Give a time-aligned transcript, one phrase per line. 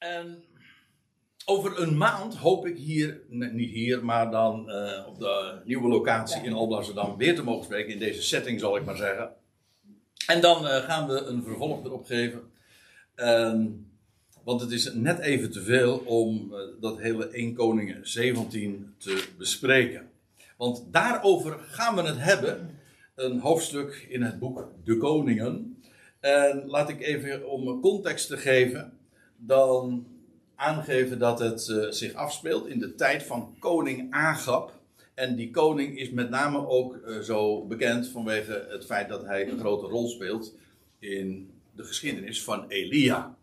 [0.00, 0.44] En
[1.44, 5.88] over een maand hoop ik hier, nee, niet hier, maar dan eh, op de nieuwe
[5.88, 7.92] locatie in Alblasserdam weer te mogen spreken.
[7.92, 9.30] In deze setting zal ik maar zeggen.
[10.26, 12.42] En dan eh, gaan we een vervolg erop geven.
[13.14, 13.66] Ehm,
[14.44, 19.24] want het is net even te veel om eh, dat hele 1 Koningen 17 te
[19.38, 20.10] bespreken.
[20.56, 22.78] Want daarover gaan we het hebben.
[23.14, 25.82] Een hoofdstuk in het boek De Koningen.
[26.20, 28.99] En laat ik even om context te geven,
[29.46, 30.06] dan
[30.54, 34.78] aangeven dat het eh, zich afspeelt in de tijd van koning Agab.
[35.14, 39.48] En die koning is met name ook eh, zo bekend vanwege het feit dat hij
[39.48, 40.56] een grote rol speelt
[40.98, 43.36] in de geschiedenis van Elia.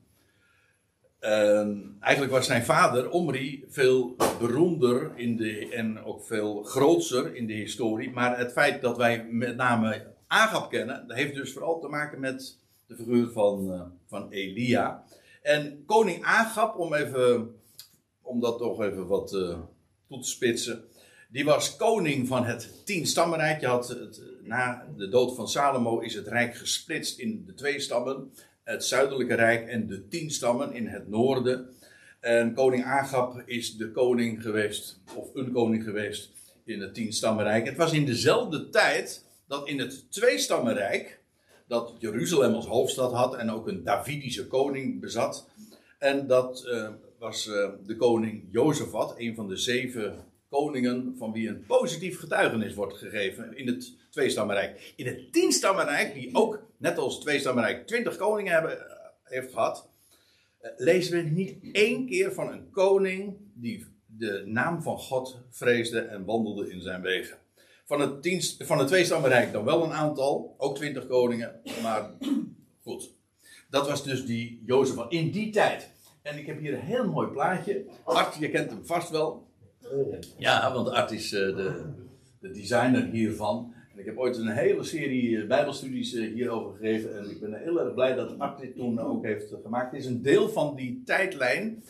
[1.19, 7.47] Ehm, eigenlijk was zijn vader, Omri, veel beroemder in de, en ook veel grootser in
[7.47, 8.11] de historie.
[8.11, 12.19] Maar het feit dat wij met name Agab kennen, dat heeft dus vooral te maken
[12.19, 15.03] met de figuur van, eh, van Elia.
[15.47, 17.55] En koning Agab, om, even,
[18.21, 19.59] om dat toch even wat uh,
[20.07, 20.83] toe te spitsen.
[21.29, 23.61] Die was koning van het tienstammenrijk.
[23.61, 23.97] Je had
[24.41, 28.31] na de dood van Salomo is het rijk gesplitst in de twee stammen.
[28.63, 31.69] Het zuidelijke rijk en de tien stammen in het noorden.
[32.19, 36.31] En koning Agab is de koning geweest, of een koning geweest
[36.65, 37.65] in het tienstammenrijk.
[37.65, 41.19] Het was in dezelfde tijd dat in het tweestammenrijk
[41.67, 45.49] dat Jeruzalem als hoofdstad had en ook een Davidische koning bezat.
[45.99, 51.47] En dat uh, was uh, de koning Jozefat, een van de zeven koningen van wie
[51.47, 54.93] een positief getuigenis wordt gegeven in het Tweestammenrijk.
[54.95, 58.83] In het Tienstammenrijk, die ook net als het Tweestammenrijk twintig koningen hebben, uh,
[59.23, 59.89] heeft gehad,
[60.77, 66.25] lezen we niet één keer van een koning die de naam van God vreesde en
[66.25, 67.37] wandelde in zijn wegen.
[67.87, 72.11] Van het, tien, van het tweestammenrijk dan wel een aantal, ook twintig koningen, maar
[72.83, 73.13] goed.
[73.69, 75.89] Dat was dus die Jozef in die tijd.
[76.21, 77.85] En ik heb hier een heel mooi plaatje.
[78.03, 79.47] Art, je kent hem vast wel.
[80.37, 81.93] Ja, want Art is uh, de,
[82.39, 83.73] de, designer hiervan.
[83.93, 87.17] En ik heb ooit een hele serie uh, bijbelstudies uh, hierover gegeven.
[87.17, 89.91] En ik ben heel erg blij dat Art dit toen ook heeft gemaakt.
[89.91, 91.83] Het is een deel van die tijdlijn.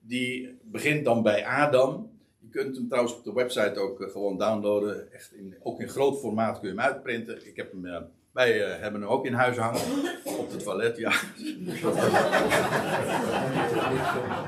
[0.00, 2.13] Die begint dan bij Adam
[2.54, 5.12] kunt hem trouwens op de website ook uh, gewoon downloaden.
[5.12, 7.46] Echt in, ook in groot formaat kun je hem uitprinten.
[7.46, 7.96] Ik heb hem, uh,
[8.32, 9.80] wij uh, hebben hem ook in huis hangen.
[10.24, 11.12] Op het toilet, ja.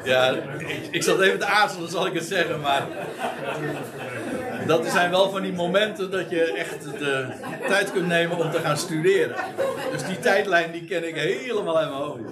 [0.12, 2.86] ja, ik, ik zat even te aarzelen, zal ik het zeggen, maar.
[4.66, 7.26] Dat zijn wel van die momenten dat je echt de
[7.66, 9.36] tijd kunt nemen om te gaan studeren.
[9.92, 12.22] Dus die tijdlijn die ken ik helemaal in mijn hoofd.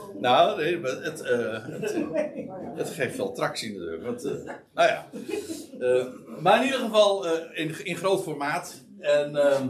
[0.20, 1.96] Nou, nee, het, uh, het,
[2.76, 4.02] het, geeft wel tractie natuurlijk.
[4.02, 4.32] Want, uh,
[4.74, 5.08] nou ja.
[5.80, 6.04] Uh,
[6.40, 8.84] maar in ieder geval in, in groot formaat.
[8.98, 9.68] En ehm,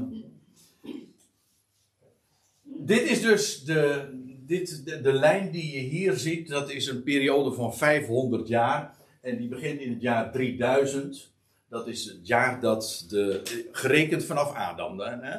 [2.62, 4.09] dit is dus de,
[4.47, 6.49] dit, de, de, lijn die je hier ziet.
[6.49, 8.97] Dat is een periode van 500 jaar.
[9.21, 11.33] En die begint in het jaar 3000.
[11.69, 13.43] Dat is het jaar dat de.
[13.72, 15.00] gerekend vanaf Adam.
[15.00, 15.39] Hè?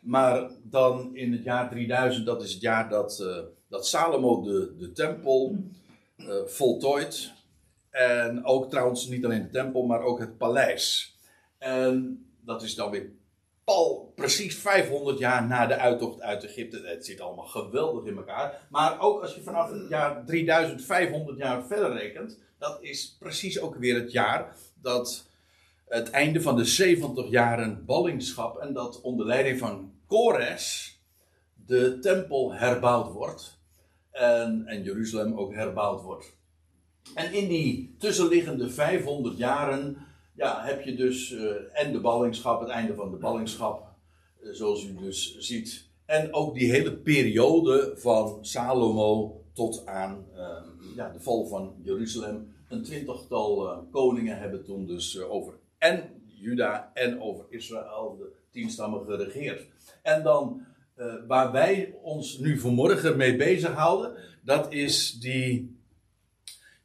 [0.00, 3.24] Maar dan in het jaar 3000, dat is het jaar dat
[3.68, 5.56] dat Salomo de, de tempel
[6.16, 7.32] uh, voltooit.
[7.90, 11.16] En ook trouwens niet alleen de tempel, maar ook het paleis.
[11.58, 13.10] En dat is dan weer
[13.64, 16.82] pal precies 500 jaar na de uittocht uit Egypte.
[16.84, 18.66] Het zit allemaal geweldig in elkaar.
[18.70, 23.76] Maar ook als je vanaf het jaar 3500 jaar verder rekent, dat is precies ook
[23.76, 25.28] weer het jaar dat
[25.88, 30.98] het einde van de 70 jaren ballingschap en dat onder leiding van Kores
[31.66, 33.55] de tempel herbouwd wordt
[34.16, 36.36] en, en Jeruzalem ook herbouwd wordt.
[37.14, 39.96] En in die tussenliggende 500 jaren
[40.34, 43.88] ja, heb je dus uh, en de ballingschap, het einde van de ballingschap,
[44.40, 45.88] uh, zoals u dus ziet.
[46.04, 50.56] En ook die hele periode van Salomo tot aan uh,
[50.96, 52.54] ja, de val van Jeruzalem.
[52.68, 59.04] Een twintigtal koningen hebben toen dus over en Juda en over Israël, de tien stammen,
[59.04, 59.66] geregeerd.
[60.02, 60.66] En dan
[60.96, 64.12] uh, waar wij ons nu vanmorgen mee bezighouden,
[64.44, 65.76] dat is die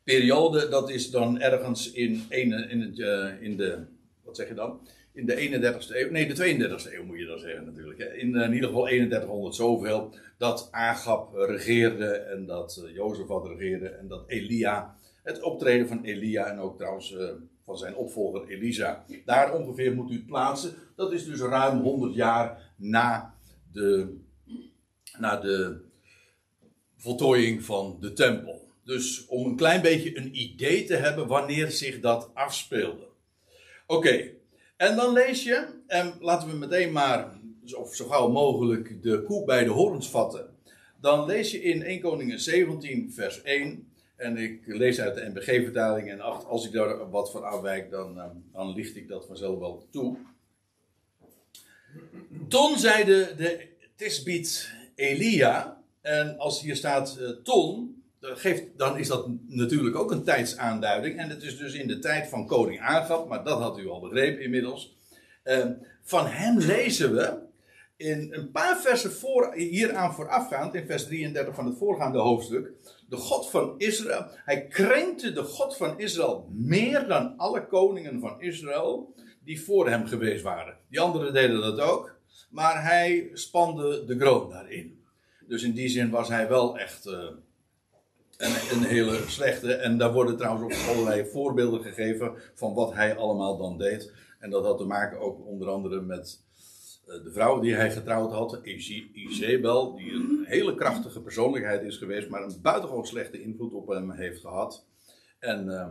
[0.04, 3.78] periode, dat is dan ergens in, een, in, het, uh, in de,
[4.24, 4.88] wat zeg je dan?
[5.14, 8.00] In de 31ste eeuw, nee, de 32ste eeuw moet je dan zeggen natuurlijk.
[8.00, 13.88] In, uh, in ieder geval 3100 zoveel, dat Agab regeerde en dat uh, Jozefat regeerde
[13.88, 17.16] en dat Elia, het optreden van Elia en ook trouwens
[17.66, 20.74] van zijn opvolger Elisa, daar ongeveer moet u plaatsen.
[20.96, 23.34] Dat is dus ruim 100 jaar na
[23.74, 24.18] de,
[25.18, 25.82] naar de
[26.98, 28.70] voltooiing van de tempel.
[28.84, 33.08] Dus om een klein beetje een idee te hebben wanneer zich dat afspeelde.
[33.88, 34.32] Oké,
[34.78, 37.40] en dan lees je, en laten we meteen maar,
[37.78, 40.50] of zo gauw mogelijk, de koe bij de horens vatten.
[41.02, 43.92] dan lees je in 1 Koningen 17, vers 1.
[44.16, 46.10] En ik lees uit de NBG-vertaling.
[46.10, 49.88] En als ik daar wat van afwijk, dan, eh, dan licht ik dat vanzelf wel
[49.92, 50.18] toe.
[52.48, 55.84] Ton zeide de Tisbiet Elia.
[56.02, 61.20] En als hier staat uh, ton, geeft, dan is dat natuurlijk ook een tijdsaanduiding.
[61.20, 64.00] En het is dus in de tijd van koning Agab, maar dat had u al
[64.00, 64.98] begrepen inmiddels.
[65.44, 65.66] Uh,
[66.02, 67.38] van hem lezen we
[67.96, 72.72] in een paar versen voor, hieraan voorafgaand, in vers 33 van het voorgaande hoofdstuk,
[73.10, 74.26] de God van Israël.
[74.46, 80.06] Hij krenkte de God van Israël meer dan alle koningen van Israël die voor hem
[80.06, 80.78] geweest waren.
[80.90, 82.16] Die anderen deden dat ook,
[82.50, 85.04] maar hij spande de kroon daarin.
[85.48, 87.14] Dus in die zin was hij wel echt uh,
[88.38, 89.74] een, een, hele slechte.
[89.74, 94.12] En daar worden trouwens ook allerlei voorbeelden gegeven van wat hij allemaal dan deed.
[94.40, 96.40] En dat had te maken ook onder andere met
[97.08, 98.60] eh, de vrouw die hij getrouwd had,
[99.14, 104.12] Izebel, die een hele krachtige persoonlijkheid is geweest, maar een buitengewoon slechte invloed op hem
[104.12, 104.86] heeft gehad.
[105.40, 105.88] En uh,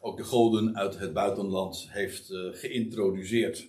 [0.00, 3.68] ook de goden uit het buitenland heeft uh, geïntroduceerd.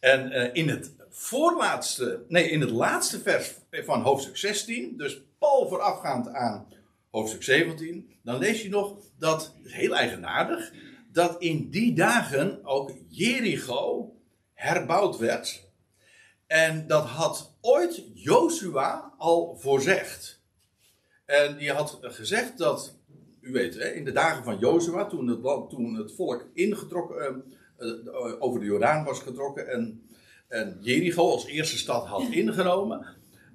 [0.00, 5.68] En uh, in het voorlaatste, nee, in het laatste vers van hoofdstuk 16, dus Paul
[5.68, 6.66] voorafgaand aan
[7.10, 10.72] hoofdstuk 17, dan lees je nog dat, heel eigenaardig,
[11.12, 14.14] dat in die dagen ook Jericho
[14.52, 15.64] herbouwd werd.
[16.46, 20.42] En dat had ooit Joshua al voorzegd.
[21.24, 22.98] En die had gezegd dat,
[23.44, 27.44] u weet, in de dagen van Joshua, toen het, toen het volk ingetrokken,
[27.78, 30.08] uh, over de Jordaan was getrokken en,
[30.48, 33.06] en Jericho als eerste stad had ingenomen,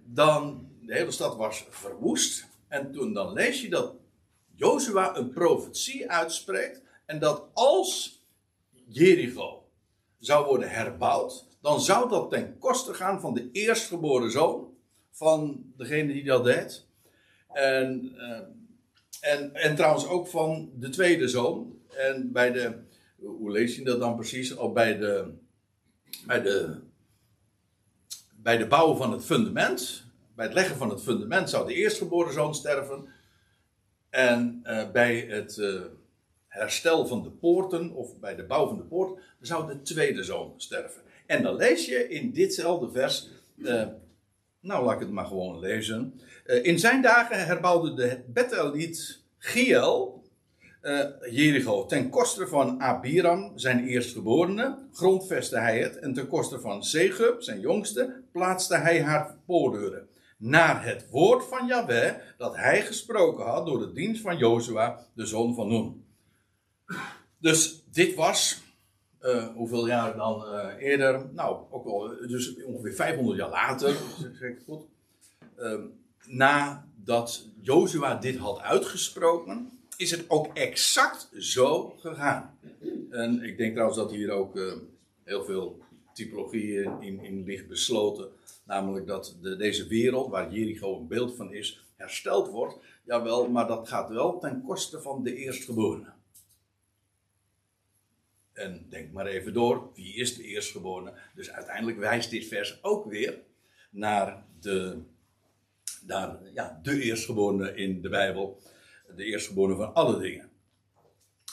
[0.06, 2.48] dan de hele stad was verwoest.
[2.68, 3.96] En toen dan lees je dat
[4.56, 8.24] Joshua een profetie uitspreekt en dat als
[8.88, 9.64] Jericho
[10.20, 14.74] zou worden herbouwd, dan zou dat ten koste gaan van de eerstgeboren zoon
[15.12, 16.86] van degene die dat deed.
[17.48, 18.40] En, uh,
[19.22, 21.78] en, en trouwens ook van de tweede zoon.
[21.90, 22.74] En bij de,
[23.16, 24.58] hoe lees je dat dan precies?
[24.58, 25.34] Al bij de,
[26.26, 26.76] bij de,
[28.36, 30.06] bij de bouw van het fundament,
[30.36, 33.08] bij het leggen van het fundament zou de eerstgeboren zoon sterven.
[34.10, 35.82] En uh, bij het uh,
[36.48, 40.54] herstel van de poorten, of bij de bouw van de poort, zou de tweede zoon
[40.58, 41.02] sterven.
[41.26, 43.88] En dan lees je in ditzelfde vers, uh,
[44.60, 46.20] nou laat ik het maar gewoon lezen.
[46.46, 50.20] Uh, in zijn dagen herbouwde de Betheliet Giel
[50.82, 56.00] uh, Jericho ten koste van Abiram, zijn eerstgeborene, grondvestte hij het.
[56.00, 60.08] En ten koste van Segub, zijn jongste, plaatste hij haar poordeuren.
[60.38, 65.26] Naar het woord van Yahweh dat hij gesproken had door de dienst van Jozua, de
[65.26, 66.06] zoon van Nun.
[67.38, 68.62] Dus dit was
[69.22, 71.30] uh, hoeveel jaar dan uh, eerder?
[71.34, 73.96] Nou, ook wel, dus ongeveer 500 jaar later,
[74.40, 74.82] zeg ik goed.
[75.58, 75.80] Uh,
[76.28, 82.58] nadat Jozua dit had uitgesproken, is het ook exact zo gegaan.
[83.10, 84.60] En ik denk trouwens dat hier ook
[85.24, 85.80] heel veel
[86.14, 88.30] typologie in, in ligt besloten.
[88.66, 92.78] Namelijk dat de, deze wereld, waar Jericho een beeld van is, hersteld wordt.
[93.04, 96.14] Jawel, maar dat gaat wel ten koste van de eerstgeborenen.
[98.60, 101.14] En denk maar even door, wie is de eerstgeborene?
[101.36, 103.40] Dus uiteindelijk wijst dit vers ook weer
[103.90, 104.98] naar de,
[106.06, 108.62] naar, ja, de eerstgeborene in de Bijbel.
[109.16, 110.50] De eerstgeborene van alle dingen.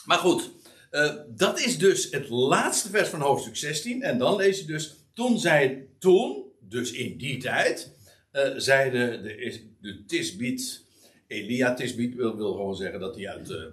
[0.05, 0.51] Maar goed,
[0.91, 4.01] uh, dat is dus het laatste vers van hoofdstuk 16.
[4.01, 7.95] En dan lees je dus, toen zij toen, dus in die tijd,
[8.31, 10.83] uh, zeide de, de Tisbiet,
[11.27, 13.65] Elia Tisbiet wil, wil gewoon zeggen dat hij uit, uh,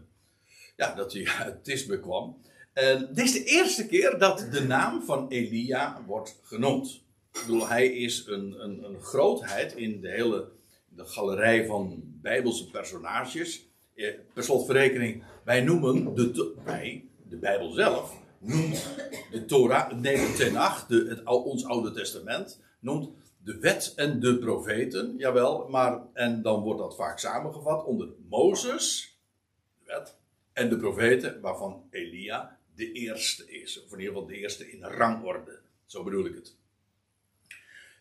[0.76, 2.42] ja, dat hij uit Tisbe kwam.
[2.74, 7.02] En dit is de eerste keer dat de naam van Elia wordt genoemd.
[7.32, 10.48] Ik bedoel, hij is een, een, een grootheid in de hele
[10.88, 13.66] de galerij van bijbelse personages.
[13.94, 18.88] Eh, per slotverrekening, wij noemen de, wij, de Bijbel zelf, noemt
[19.30, 23.08] de Torah, nee, de Tenach, de, het, ons Oude Testament, noemt
[23.44, 29.18] de wet en de profeten, jawel, maar, en dan wordt dat vaak samengevat onder Mozes,
[29.78, 30.16] de wet,
[30.52, 33.84] en de profeten, waarvan Elia de eerste is.
[33.84, 35.58] Of in ieder geval de eerste in rangorde.
[35.86, 36.56] Zo bedoel ik het.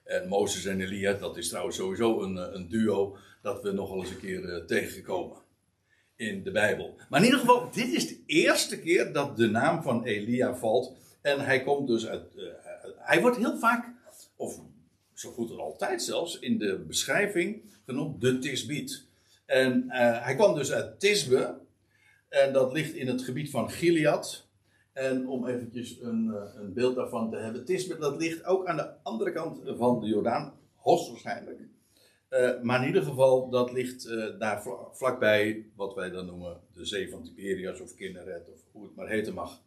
[0.04, 3.90] En Mozes en Elia, dat is trouwens sowieso een, eh, een duo dat we nog
[3.90, 5.38] wel eens een keer uh, tegengekomen
[6.16, 6.96] in de Bijbel.
[7.10, 10.96] Maar in ieder geval, dit is de eerste keer dat de naam van Elia valt.
[11.22, 12.36] En hij komt dus uit.
[12.36, 12.44] Uh,
[12.98, 13.94] hij wordt heel vaak,
[14.36, 14.60] of
[15.14, 19.06] zo goed als altijd zelfs, in de beschrijving genoemd de Tisbiet.
[19.46, 19.86] En
[20.24, 21.58] hij kwam dus uit Tisbe.
[22.30, 24.43] En dat ligt in het gebied van Gilead.
[24.94, 27.66] En om eventjes een, eh, een beeld daarvan te hebben.
[27.66, 31.60] Tisbe, dat ligt ook aan de andere kant van de Jordaan, Hos waarschijnlijk.
[32.28, 36.60] Eh, maar in ieder geval, dat ligt eh, daar vla- vlakbij wat wij dan noemen
[36.74, 39.62] de zee van Tiberias of Kinneret of hoe het maar heten mag.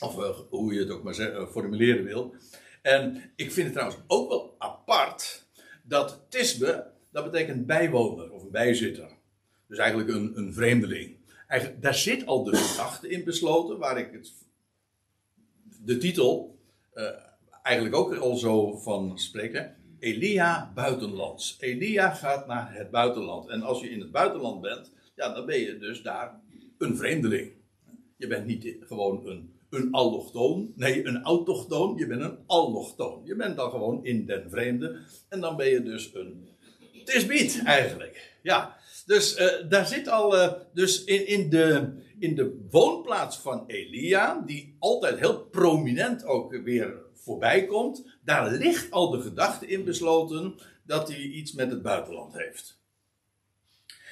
[0.00, 0.14] Of
[0.50, 2.34] hoe je het ook maar formuleren wil.
[2.82, 5.46] En ik vind het trouwens ook wel apart
[5.82, 9.08] dat Tisbe, dat betekent bijwoner of een bijzitter.
[9.66, 11.16] Dus eigenlijk een, een vreemdeling.
[11.80, 14.32] Daar zit al de gedachte in besloten, waar ik het,
[15.84, 16.58] de titel
[16.92, 17.04] eh,
[17.62, 19.70] eigenlijk ook al zo van spreek.
[19.98, 21.56] Elia buitenlands.
[21.60, 23.48] Elia gaat naar het buitenland.
[23.48, 26.40] En als je in het buitenland bent, ja, dan ben je dus daar
[26.78, 27.52] een vreemdeling.
[28.16, 31.96] Je bent niet gewoon een, een allochtoon, nee, een autochtoon.
[31.96, 33.20] Je bent een allochtoon.
[33.24, 34.98] Je bent dan gewoon in den vreemde.
[35.28, 36.48] En dan ben je dus een
[37.04, 38.38] tisbiet eigenlijk.
[38.42, 43.64] Ja, dus eh, daar zit al, eh, dus in, in, de, in de woonplaats van
[43.66, 49.84] Elia, die altijd heel prominent ook weer voorbij komt, daar ligt al de gedachte in
[49.84, 50.54] besloten
[50.86, 52.82] dat hij iets met het buitenland heeft.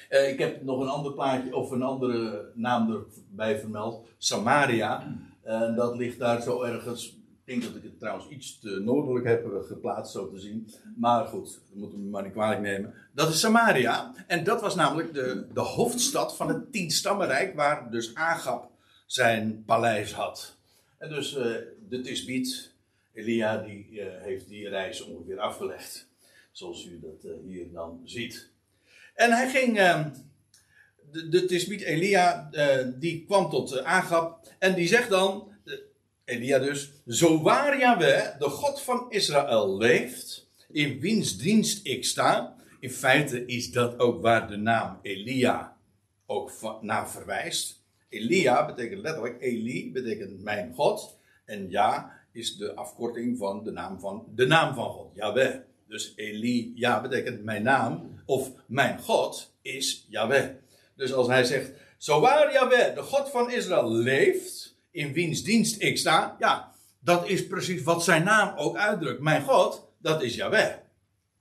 [0.09, 5.17] Eh, ik heb nog een ander plaatje of een andere naam erbij vermeld, Samaria.
[5.43, 7.17] En dat ligt daar zo ergens.
[7.45, 10.69] Denk dat ik het trouwens iets te noordelijk heb eh, geplaatst, zo te zien.
[10.95, 12.93] Maar goed, dat moeten we maar niet kwalijk nemen.
[13.11, 14.13] Dat is Samaria.
[14.27, 18.71] En dat was namelijk de, de hoofdstad van het Tienstammenrijk, waar dus Agab
[19.05, 20.55] zijn paleis had.
[20.97, 21.55] En dus eh,
[21.89, 22.71] de Tisbiet,
[23.13, 26.07] Elia, die eh, heeft die reis ongeveer afgelegd.
[26.51, 28.49] Zoals u dat hier dan ziet.
[29.13, 29.77] En hij ging.
[29.77, 30.05] eh,
[31.11, 32.49] de, de Tisbiet Elia,
[32.99, 34.47] die kwam tot Agab.
[34.59, 35.51] En die zegt dan.
[36.25, 36.91] Elia dus.
[37.07, 40.47] Zo waar Yahweh, de God van Israël, leeft.
[40.71, 42.55] In wiens dienst ik sta.
[42.79, 45.77] In feite is dat ook waar de naam Elia
[46.25, 46.51] ook
[46.81, 47.81] naar verwijst.
[48.09, 49.41] Elia betekent letterlijk.
[49.41, 51.17] Eli betekent mijn God.
[51.45, 55.11] En ja is de afkorting van de naam van, de naam van God.
[55.15, 55.55] Yahweh.
[55.87, 58.21] Dus Elia betekent mijn naam.
[58.25, 60.49] Of mijn God is Yahweh.
[60.95, 65.81] Dus als hij zegt, zo waar Yahweh, de God van Israël, leeft, in wiens dienst
[65.81, 69.21] ik sta, ja, dat is precies wat zijn naam ook uitdrukt.
[69.21, 70.73] Mijn God, dat is Yahweh.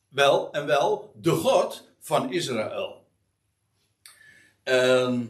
[0.09, 3.06] Wel en wel de God van Israël.
[4.62, 5.25] Ehm,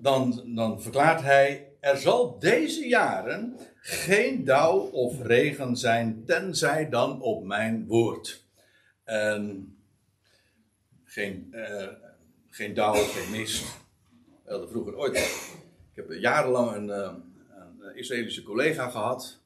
[0.00, 7.20] dan, dan verklaart hij, er zal deze jaren geen dauw of regen zijn, tenzij dan
[7.20, 8.44] op mijn woord.
[9.04, 9.56] Ehm,
[11.04, 11.88] geen, eh,
[12.50, 13.64] geen dauw, geen mist.
[14.44, 15.16] We hadden vroeger ooit.
[15.92, 17.14] Ik heb jarenlang een, eh,
[17.94, 19.38] Israëlische collega gehad,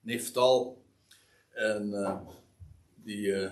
[0.00, 0.82] Niftal.
[1.50, 2.20] En eh,
[2.94, 3.32] die.
[3.34, 3.50] eh,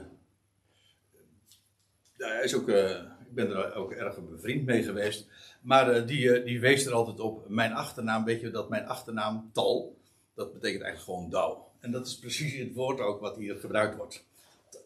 [2.17, 2.91] ja, hij is ook, eh,
[3.29, 5.27] ik ben er ook erg bevriend mee geweest.
[5.61, 7.49] Maar eh, die, eh, die wees er altijd op.
[7.49, 9.97] Mijn achternaam, weet je dat mijn achternaam Tal,
[10.35, 11.71] dat betekent eigenlijk gewoon dauw.
[11.81, 14.25] En dat is precies het woord ook wat hier gebruikt wordt.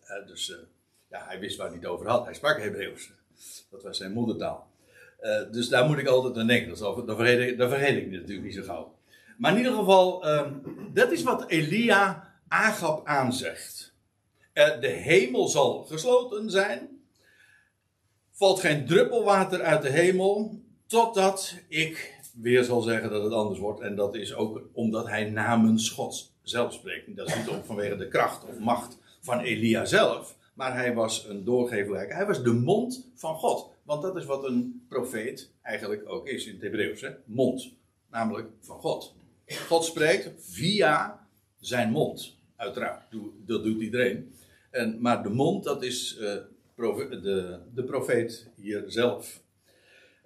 [0.04, 0.58] Eh, dus eh,
[1.10, 2.24] ja, hij wist waar hij het over had.
[2.24, 3.12] Hij sprak Hebreeuws.
[3.70, 4.70] Dat was zijn moedertaal.
[5.18, 6.68] Eh, dus daar moet ik altijd aan denken.
[6.68, 8.94] Dat, al- dat, vergeet ik, dat vergeet ik natuurlijk niet zo gauw.
[9.38, 10.52] Maar in ieder geval, ehm,
[10.92, 13.94] dat is wat Elia Agab aanzegt.
[14.52, 16.88] Eh, de hemel zal gesloten zijn.
[18.30, 20.60] Valt geen druppel water uit de hemel.
[20.86, 23.80] Totdat ik weer zal zeggen dat het anders wordt.
[23.80, 27.16] En dat is ook omdat hij namens God zelf spreekt.
[27.16, 30.36] Dat is niet om vanwege de kracht of macht van Elia zelf.
[30.54, 32.14] Maar hij was een doorgeeflijke.
[32.14, 33.70] Hij was de mond van God.
[33.82, 37.04] Want dat is wat een profeet eigenlijk ook is in het Hebreeuws.
[37.24, 37.72] Mond.
[38.10, 39.14] Namelijk van God.
[39.58, 41.26] God spreekt via
[41.60, 42.36] zijn mond.
[42.56, 43.02] Uiteraard.
[43.46, 44.34] Dat doet iedereen.
[44.70, 46.36] En, maar de mond, dat is eh,
[46.76, 49.42] de, de profeet hier zelf.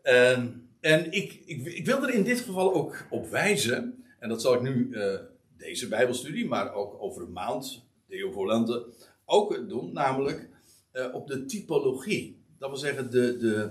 [0.02, 4.04] En, en ik, ik, ik wil er in dit geval ook op wijzen.
[4.18, 5.18] En dat zal ik nu eh,
[5.56, 8.86] deze Bijbelstudie, maar ook over een maand, Deo Volente,
[9.24, 9.92] ook doen.
[9.92, 10.48] Namelijk
[10.92, 12.44] eh, op de typologie.
[12.58, 13.70] Dat wil zeggen, de, de,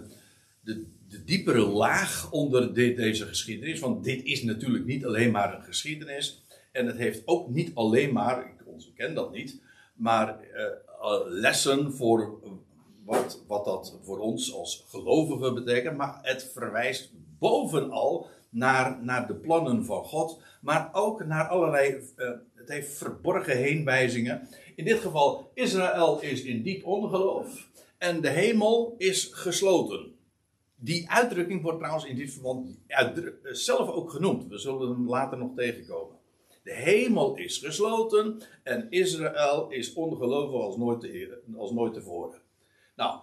[0.66, 3.80] de, de diepere laag onder deze geschiedenis.
[3.80, 6.44] Want dit is natuurlijk niet alleen maar een geschiedenis.
[6.72, 9.62] En het heeft ook niet alleen maar, ik ontken dat niet,
[9.94, 12.40] maar eh, eh, lessen voor
[13.06, 15.98] wat, wat dat voor ons als gelovigen betekent.
[15.98, 20.42] Maar het verwijst bovenal naar, naar de plannen van God.
[20.62, 24.48] Maar ook naar allerlei, eh, het heeft verborgen heenwijzingen.
[24.76, 27.68] In dit geval, Israël is in diep ongeloof.
[27.98, 30.15] En de hemel is gesloten.
[30.86, 33.06] Die uitdrukking wordt trouwens in dit verband eh,
[33.44, 34.48] zelf ook genoemd.
[34.48, 36.18] We zullen hem later nog tegenkomen.
[36.64, 42.42] De hemel is gesloten en Israël is ongelovig als nooit, te, als nooit tevoren.
[42.96, 43.20] Nou,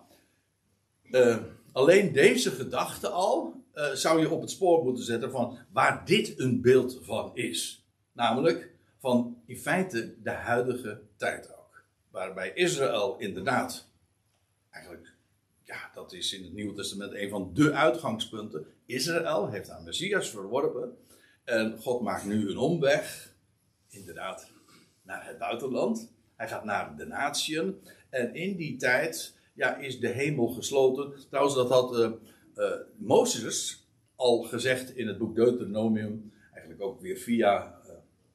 [1.11, 1.38] eh,
[1.73, 6.38] alleen deze gedachte al eh, zou je op het spoor moeten zetten van waar dit
[6.38, 7.87] een beeld van is.
[8.12, 11.85] Namelijk van in feite de huidige tijd ook.
[12.11, 13.88] Waarbij Israël inderdaad
[14.71, 15.12] eigenlijk,
[15.64, 18.66] ja, dat is in het Nieuwe Testament een van de uitgangspunten.
[18.87, 20.97] Israël heeft aan Messias verworpen.
[21.45, 23.35] En God maakt nu een omweg,
[23.88, 24.50] inderdaad,
[25.02, 26.12] naar het buitenland.
[26.37, 27.81] Hij gaat naar de natieën.
[28.11, 31.28] En in die tijd ja, is de hemel gesloten.
[31.28, 32.11] Trouwens, dat had uh,
[32.57, 36.33] uh, Mozes al gezegd in het boek Deuteronomium.
[36.52, 37.92] Eigenlijk ook weer via, uh,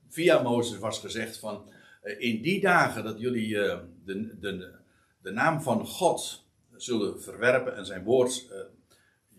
[0.10, 1.70] via Mozes was gezegd van...
[2.18, 4.76] in die dagen dat jullie de, de,
[5.22, 6.47] de naam van God
[6.78, 8.48] zullen verwerpen en zijn woord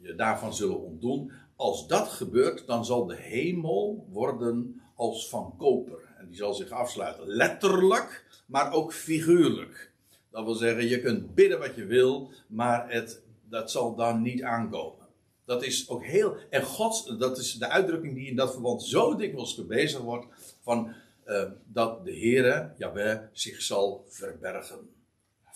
[0.00, 1.32] je daarvan zullen ontdoen.
[1.56, 5.98] Als dat gebeurt, dan zal de hemel worden als van koper.
[6.18, 7.26] En die zal zich afsluiten.
[7.26, 9.92] Letterlijk, maar ook figuurlijk.
[10.30, 14.42] Dat wil zeggen, je kunt bidden wat je wil, maar het, dat zal dan niet
[14.42, 15.06] aankomen.
[15.44, 16.36] Dat is ook heel.
[16.50, 20.26] En God, dat is de uitdrukking die in dat verband zo dikwijls gebezigd wordt:
[20.60, 20.94] van
[21.26, 24.90] uh, dat de Heere, Jaweh, zich zal verbergen.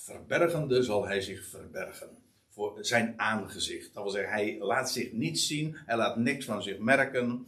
[0.05, 2.09] Verbergende zal hij zich verbergen.
[2.49, 3.95] Voor zijn aangezicht.
[3.95, 7.47] Dat wil zeggen, hij laat zich niet zien, hij laat niks van zich merken.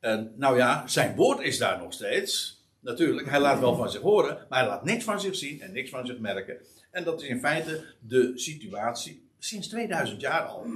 [0.00, 2.62] En, nou ja, zijn woord is daar nog steeds.
[2.80, 5.72] Natuurlijk, hij laat wel van zich horen, maar hij laat niks van zich zien en
[5.72, 6.56] niks van zich merken.
[6.90, 10.66] En dat is in feite de situatie sinds 2000 jaar al.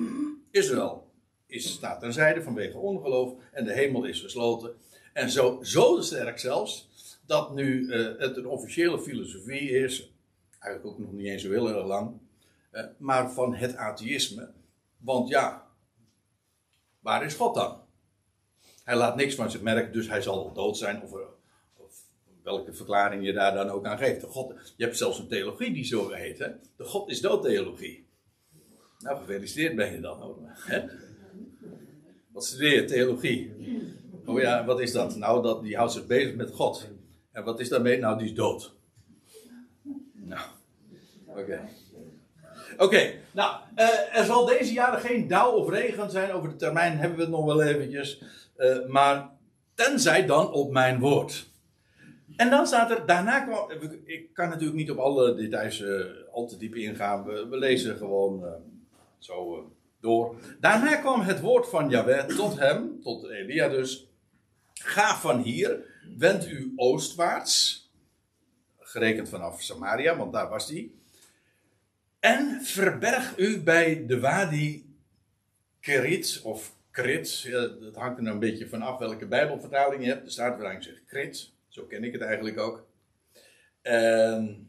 [0.51, 1.11] Israël
[1.47, 4.75] is, staat terzijde vanwege ongeloof en de hemel is gesloten.
[5.13, 6.89] En zo, zo sterk zelfs
[7.27, 10.13] dat nu uh, het een officiële filosofie is,
[10.59, 12.19] eigenlijk ook nog niet eens zo heel erg lang,
[12.73, 14.51] uh, maar van het atheïsme.
[14.99, 15.67] Want ja,
[17.01, 17.81] waar is God dan?
[18.85, 21.13] Hij laat niks van zich merken, dus hij zal dood zijn of,
[21.77, 22.03] of
[22.43, 24.21] welke verklaring je daar dan ook aan geeft.
[24.21, 26.49] De God, je hebt zelfs een theologie die zo heet, hè?
[26.77, 28.07] de God is dood theologie.
[28.99, 30.37] Nou, gefeliciteerd ben je dan.
[30.45, 30.85] Hè?
[32.33, 32.85] Wat studeer je?
[32.85, 33.53] Theologie.
[34.25, 35.17] Oh ja, wat is dat?
[35.17, 36.89] Nou, dat, die houdt zich bezig met God.
[37.33, 37.99] En wat is daarmee?
[37.99, 38.75] Nou, die is dood.
[40.29, 40.47] Nou,
[41.27, 41.69] oké.
[42.77, 46.33] Oké, nou, uh, er zal deze jaren geen dauw of regen zijn.
[46.33, 48.23] Over de termijn hebben we het nog wel eventjes.
[48.57, 49.31] Uh, maar
[49.75, 51.51] tenzij dan op mijn woord.
[52.37, 53.71] En dan staat er, daarna kwam,
[54.05, 57.25] ik kan natuurlijk niet op alle details uh, al te diep ingaan.
[57.25, 58.45] We, we lezen gewoon
[59.19, 60.37] zo door.
[60.61, 64.09] Daarna kwam het woord van Yahweh tot hem, tot Elia dus.
[64.75, 65.85] Ga van hier,
[66.17, 67.88] wend u oostwaarts.
[68.89, 70.91] Gerekend vanaf Samaria, want daar was hij.
[72.21, 74.97] En verberg u bij de Wadi
[75.81, 77.49] Kerit of Krit.
[77.81, 80.25] Dat hangt er een beetje vanaf welke Bijbelvertaling je hebt.
[80.25, 81.53] De Staatvertaling zegt Krit.
[81.69, 82.87] Zo ken ik het eigenlijk ook.
[83.83, 84.69] En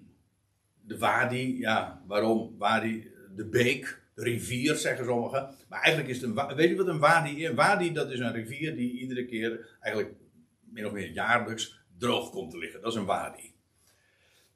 [0.82, 2.56] de Wadi, ja, waarom?
[2.58, 5.56] Wadi, de beek, de rivier, zeggen sommigen.
[5.70, 6.56] Maar eigenlijk is het een.
[6.56, 7.50] Weet je wat een Wadi is?
[7.50, 10.16] Een Wadi, dat is een rivier die iedere keer, eigenlijk
[10.60, 12.82] min of meer jaarlijks, droog komt te liggen.
[12.82, 13.49] Dat is een Wadi.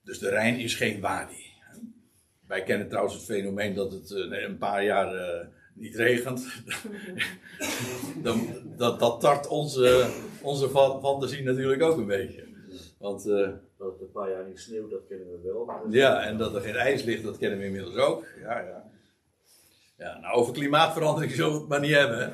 [0.04, 1.52] Dus de Rijn is geen Wadi.
[2.48, 6.48] Wij kennen trouwens het fenomeen dat het uh, een paar jaar uh, niet regent.
[8.24, 10.10] Dan, dat, dat tart onze,
[10.42, 12.44] onze fantasie natuurlijk ook een beetje.
[12.98, 15.88] Want, uh, dat het een paar jaar niet sneeuwt, dat kennen we wel.
[15.90, 18.26] Ja, en dat er geen ijs ligt, dat kennen we inmiddels ook.
[18.42, 18.92] Ja, ja.
[19.98, 22.34] Ja, nou, over klimaatverandering zullen we het maar niet hebben.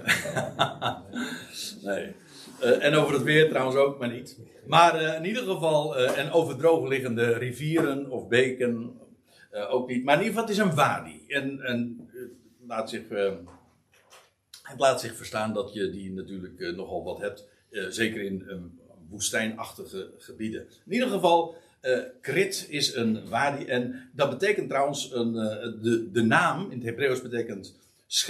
[1.90, 2.16] nee.
[2.64, 4.38] Uh, en over het weer trouwens ook, maar niet.
[4.68, 8.98] Maar uh, in ieder geval, uh, en over droogliggende rivieren of beken
[9.70, 10.04] ook niet.
[10.04, 11.24] Maar in ieder geval, het is een wadi.
[11.28, 12.10] En, en
[12.68, 13.02] laat zich,
[14.62, 17.48] het laat zich verstaan dat je die natuurlijk nogal wat hebt.
[17.90, 18.72] zeker in
[19.10, 20.68] woestijnachtige gebieden.
[20.86, 21.56] In ieder geval,
[22.22, 23.66] Krit is een wadi.
[23.66, 25.34] En dat betekent trouwens, een,
[25.82, 27.76] de, de naam in het Hebreeuws betekent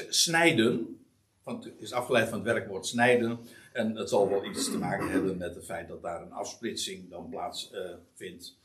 [0.10, 1.00] snijden.
[1.44, 3.40] Van, het is afgeleid van het werkwoord snijden.
[3.80, 7.10] En het zal wel iets te maken hebben met het feit dat daar een afsplitsing
[7.10, 8.58] dan plaatsvindt.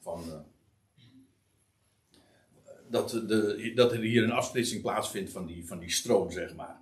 [0.00, 0.44] van
[2.88, 6.80] dat, de, dat er hier een afsplitsing plaatsvindt van die, van die stroom, zeg maar.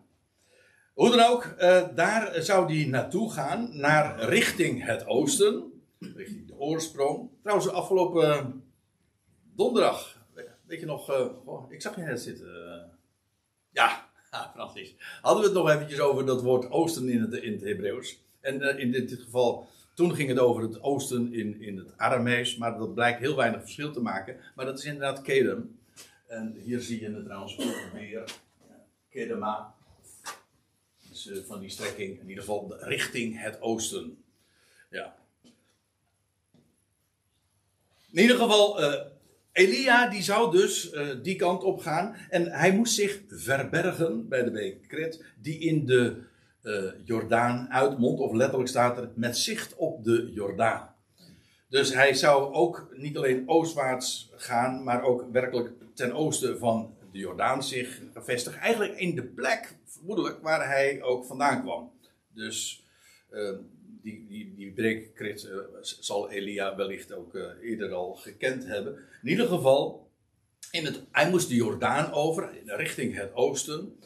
[0.95, 6.59] Hoe dan ook, uh, daar zou die naartoe gaan, naar richting het oosten, richting de
[6.59, 7.31] oorsprong.
[7.43, 8.63] Trouwens, afgelopen
[9.55, 10.27] donderdag,
[10.67, 12.47] weet je nog, uh, ik zag je net zitten.
[13.73, 13.99] Uh,
[15.21, 18.19] Hadden we het nog eventjes over dat woord oosten in het, in het Hebreeuws.
[18.41, 22.79] En in dit geval, toen ging het over het oosten in, in het Aramees, maar
[22.79, 24.37] dat blijkt heel weinig verschil te maken.
[24.55, 25.79] Maar dat is inderdaad Kedem.
[26.27, 28.25] En hier zie je het trouwens ook weer.
[29.11, 29.75] Kedema.
[31.09, 34.25] Dus uh, van die strekking, in ieder geval richting het oosten.
[34.91, 35.17] Ja.
[38.13, 39.01] In ieder geval, uh,
[39.53, 42.17] Elia die zou dus uh, die kant op gaan.
[42.29, 46.29] En hij moest zich verbergen bij de beek Kret, die in de
[47.05, 48.21] Jordaan uitmondt.
[48.21, 50.95] Of letterlijk staat er met zicht op de Jordaan.
[51.69, 57.19] Dus hij zou ook niet alleen oostwaarts gaan, maar ook werkelijk ten oosten van de
[57.19, 58.59] Jordaan zich gevestigd.
[58.59, 61.93] Eigenlijk in de plek, vermoedelijk, waar hij ook vandaan kwam.
[62.35, 62.85] Dus
[63.33, 63.59] uh,
[64.03, 68.95] die, die, die breekkrit uh, zal Elia wellicht ook uh, eerder al gekend hebben.
[69.23, 70.11] In ieder geval,
[70.71, 73.97] in het, hij moest de Jordaan over, richting het oosten.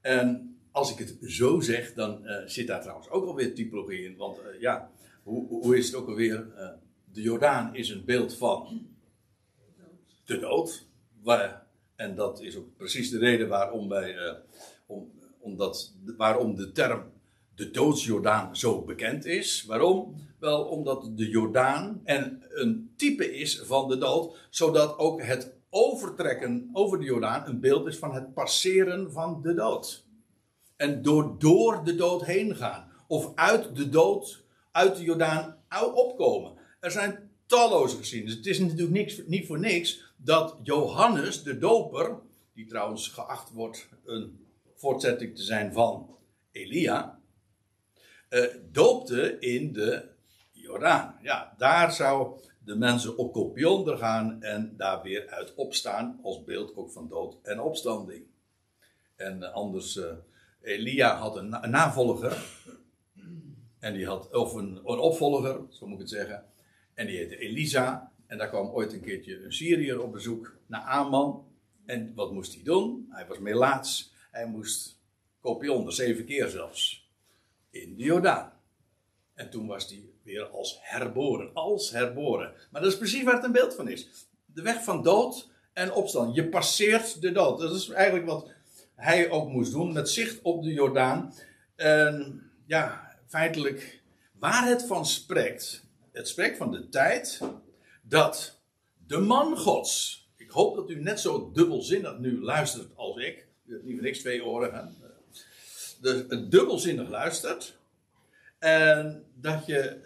[0.00, 4.16] En als ik het zo zeg, dan zit daar trouwens ook alweer typologie in.
[4.16, 4.90] Want ja,
[5.22, 6.46] hoe, hoe is het ook alweer?
[7.12, 8.88] de Jordaan is een beeld van
[10.24, 10.86] de dood.
[11.22, 14.38] Waar, en dat is ook precies de reden waarom, wij,
[14.86, 17.12] om, omdat, waarom de term
[17.56, 19.64] de doodsjordaan zo bekend is.
[19.66, 20.14] Waarom?
[20.38, 26.70] Wel omdat de Jordaan en een type is van de dood, zodat ook het overtrekken
[26.72, 30.04] over de Jordaan een beeld is van het passeren van de dood.
[30.76, 32.88] En door, door de dood heen gaan.
[33.08, 35.56] Of uit de dood, uit de Jordaan
[35.94, 36.52] opkomen.
[36.80, 37.96] Er zijn talloze.
[37.96, 42.18] Dus het is natuurlijk niks, niet voor niks dat Johannes, de doper,
[42.54, 46.16] die trouwens geacht wordt een voortzetting te zijn van
[46.52, 47.15] Elia,
[48.30, 50.08] uh, doopte in de
[50.52, 51.18] Jordaan.
[51.22, 56.76] Ja, daar zou de mensen op kopionder gaan en daar weer uit opstaan als beeld
[56.76, 58.24] ook van dood en opstanding.
[59.16, 60.04] En uh, anders, uh,
[60.60, 62.64] Elia had een, navolger.
[63.78, 66.44] En die had, of een, een, opvolger, zo moet ik het zeggen.
[66.94, 68.12] En die heette Elisa.
[68.26, 71.46] En daar kwam ooit een keertje een Syriër op bezoek naar Aman.
[71.84, 73.06] En wat moest hij doen?
[73.10, 74.14] Hij was melaats.
[74.30, 75.00] Hij moest
[75.40, 77.05] kopionder, zeven keer zelfs
[77.82, 78.52] in de Jordaan.
[79.34, 81.50] En toen was hij weer als herboren.
[81.54, 82.52] Als herboren.
[82.70, 84.28] Maar dat is precies waar het een beeld van is.
[84.44, 86.34] De weg van dood en opstand.
[86.34, 87.58] Je passeert de dood.
[87.58, 88.50] Dat is eigenlijk wat
[88.94, 89.92] hij ook moest doen.
[89.92, 91.34] Met zicht op de Jordaan.
[91.76, 94.02] En ja, feitelijk
[94.38, 95.84] waar het van spreekt.
[96.12, 97.40] Het spreekt van de tijd
[98.02, 98.60] dat
[99.06, 100.24] de man Gods.
[100.36, 103.46] Ik hoop dat u net zo dubbelzinnig nu luistert als ik.
[103.64, 104.96] U hebt niet voor niks twee oren.
[106.06, 107.78] Dus dubbelzinnig luistert.
[108.58, 110.04] En dat je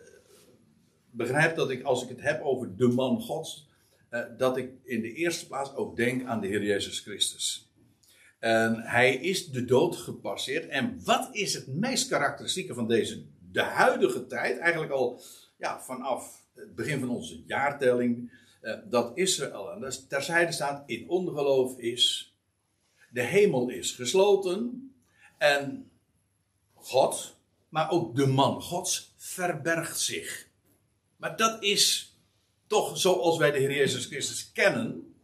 [1.10, 3.68] begrijpt dat ik, als ik het heb over de man Gods,
[4.08, 7.70] eh, dat ik in de eerste plaats ook denk aan de Heer Jezus Christus.
[8.38, 10.68] En hij is de dood gepasseerd.
[10.68, 15.20] En wat is het meest karakteristieke van deze, de huidige tijd, eigenlijk al
[15.58, 18.32] ja, vanaf het begin van onze jaartelling,
[18.62, 22.34] uh, dat Israël, en dat terzijde staat, in ongeloof is.
[23.10, 24.92] De hemel is gesloten.
[25.38, 25.89] En
[26.82, 27.36] God,
[27.68, 30.48] maar ook de man Gods, verbergt zich.
[31.16, 32.14] Maar dat is
[32.66, 35.14] toch zoals wij de Heer Jezus Christus kennen.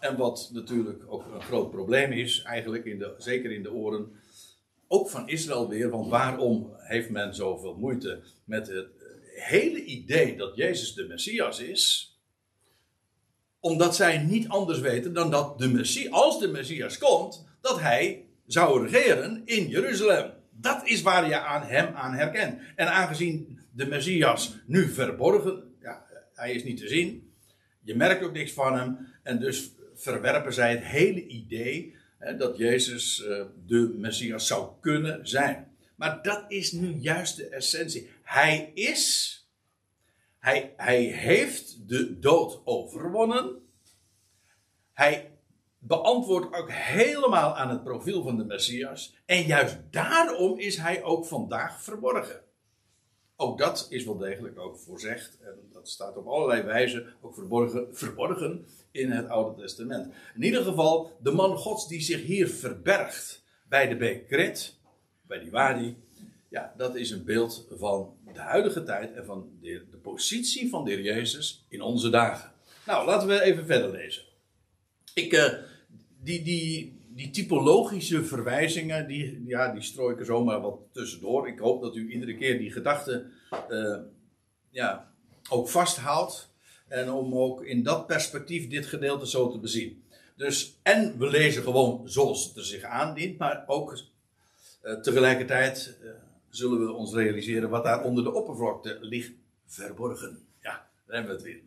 [0.00, 4.12] En wat natuurlijk ook een groot probleem is, eigenlijk, in de, zeker in de oren,
[4.88, 5.90] ook van Israël weer.
[5.90, 8.88] Want waarom heeft men zoveel moeite met het
[9.34, 12.14] hele idee dat Jezus de Messias is?
[13.60, 18.24] Omdat zij niet anders weten dan dat de Messias, als de Messias komt, dat hij
[18.46, 20.39] zou regeren in Jeruzalem.
[20.60, 22.60] Dat is waar je aan hem aan herkent.
[22.76, 27.32] En aangezien de Messias nu verborgen, ja, hij is niet te zien,
[27.80, 32.56] je merkt ook niks van hem, en dus verwerpen zij het hele idee hè, dat
[32.56, 35.68] Jezus uh, de Messias zou kunnen zijn.
[35.96, 38.10] Maar dat is nu juist de essentie.
[38.22, 39.34] Hij is,
[40.38, 43.62] hij, hij heeft de dood overwonnen.
[44.92, 45.29] Hij
[45.80, 49.14] beantwoordt ook helemaal aan het profiel van de Messias.
[49.26, 52.40] En juist daarom is hij ook vandaag verborgen.
[53.36, 55.38] Ook dat is wel degelijk ook voorzegd.
[55.40, 60.12] En dat staat op allerlei wijzen ook verborgen, verborgen in het Oude Testament.
[60.34, 64.28] In ieder geval, de man Gods die zich hier verbergt bij de beek
[65.22, 65.96] bij die Wadi.
[66.48, 70.84] Ja, dat is een beeld van de huidige tijd en van de, de positie van
[70.84, 72.52] de Heer Jezus in onze dagen.
[72.86, 74.22] Nou, laten we even verder lezen.
[75.14, 75.52] Ik, uh,
[76.22, 81.48] die, die, die typologische verwijzingen, die, ja, die strooi ik er zomaar wat tussendoor.
[81.48, 83.26] Ik hoop dat u iedere keer die gedachte
[83.70, 83.98] uh,
[84.70, 85.12] ja,
[85.48, 86.48] ook vasthoudt.
[86.88, 90.02] En om ook in dat perspectief dit gedeelte zo te bezien.
[90.36, 93.98] Dus, en we lezen gewoon zoals het er zich aandient, maar ook
[94.82, 96.10] uh, tegelijkertijd uh,
[96.48, 99.32] zullen we ons realiseren wat daar onder de oppervlakte ligt
[99.66, 100.38] verborgen.
[100.62, 101.60] Ja, daar hebben we het weer.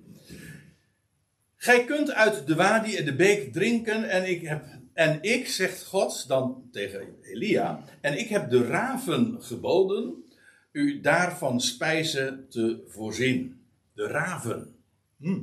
[1.63, 5.85] Gij kunt uit de wadi en de beek drinken en ik heb, en ik, zegt
[5.85, 10.23] God dan tegen Elia, en ik heb de raven geboden
[10.71, 13.65] u daarvan spijzen te voorzien.
[13.93, 14.75] De raven.
[15.17, 15.41] Hm.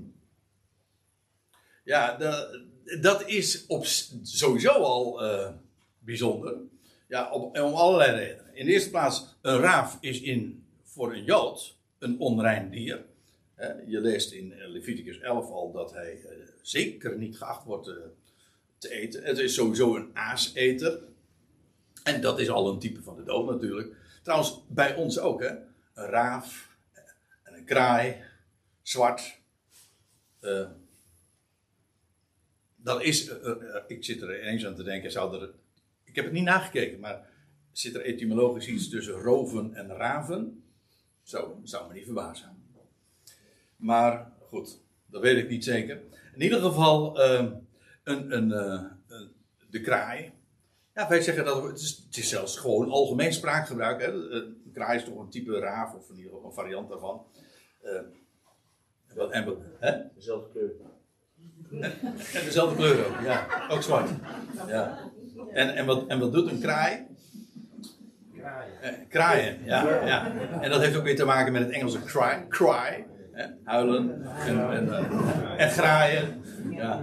[1.85, 2.17] Ja,
[3.01, 3.85] dat is op,
[4.23, 5.49] sowieso al uh,
[5.99, 6.57] bijzonder.
[7.09, 8.55] Ja, om allerlei redenen.
[8.55, 13.05] In de eerste plaats, een raaf is in, voor een Jood een onrein dier.
[13.87, 17.91] Je leest in Leviticus 11 al dat hij eh, zeker niet geacht wordt
[18.79, 19.23] te eten.
[19.23, 21.03] Het is sowieso een aaseter.
[22.05, 23.97] En dat is al een type van de dood natuurlijk.
[24.23, 25.49] Trouwens, bij ons ook, hè?
[25.95, 26.77] Een raaf
[27.43, 28.23] en een kraai,
[28.83, 29.39] zwart.
[32.77, 33.31] Dat is,
[33.87, 35.51] ik zit er eens aan te denken, zou er,
[36.05, 37.29] ik heb het niet nagekeken, maar
[37.73, 40.65] zit er etymologisch iets tussen roven en raven?
[41.23, 42.60] Zo, zou me niet verbazen.
[43.81, 46.01] Maar goed, dat weet ik niet zeker.
[46.35, 47.53] In ieder geval, ehm,
[48.05, 49.31] een, een, een,
[49.71, 50.33] de kraai.
[50.95, 54.01] Ja, wij zeggen dat het is, het is zelfs gewoon algemeen spraakgebruik.
[54.01, 54.13] Hè?
[54.13, 57.27] Een kraai is toch een type raaf, of in ieder geval een variant daarvan.
[57.85, 58.01] Uh,
[59.17, 59.99] en, en, hè?
[60.15, 60.71] Dezelfde kleur.
[61.71, 61.93] En,
[62.39, 63.67] en, dezelfde kleur ook, ja.
[63.71, 64.11] Ook zwart.
[64.67, 65.11] Ja.
[65.53, 67.07] En, en, wat, en wat doet een kraai?
[68.37, 68.83] Kraaien.
[68.83, 70.33] Eh, kraaien, ja, ja.
[70.61, 72.47] En dat heeft ook weer te maken met het Engelse cry.
[72.49, 73.07] cry
[73.41, 73.47] hè?
[73.65, 76.43] Huilen en, en, uh, en graaien.
[76.71, 77.03] Ja.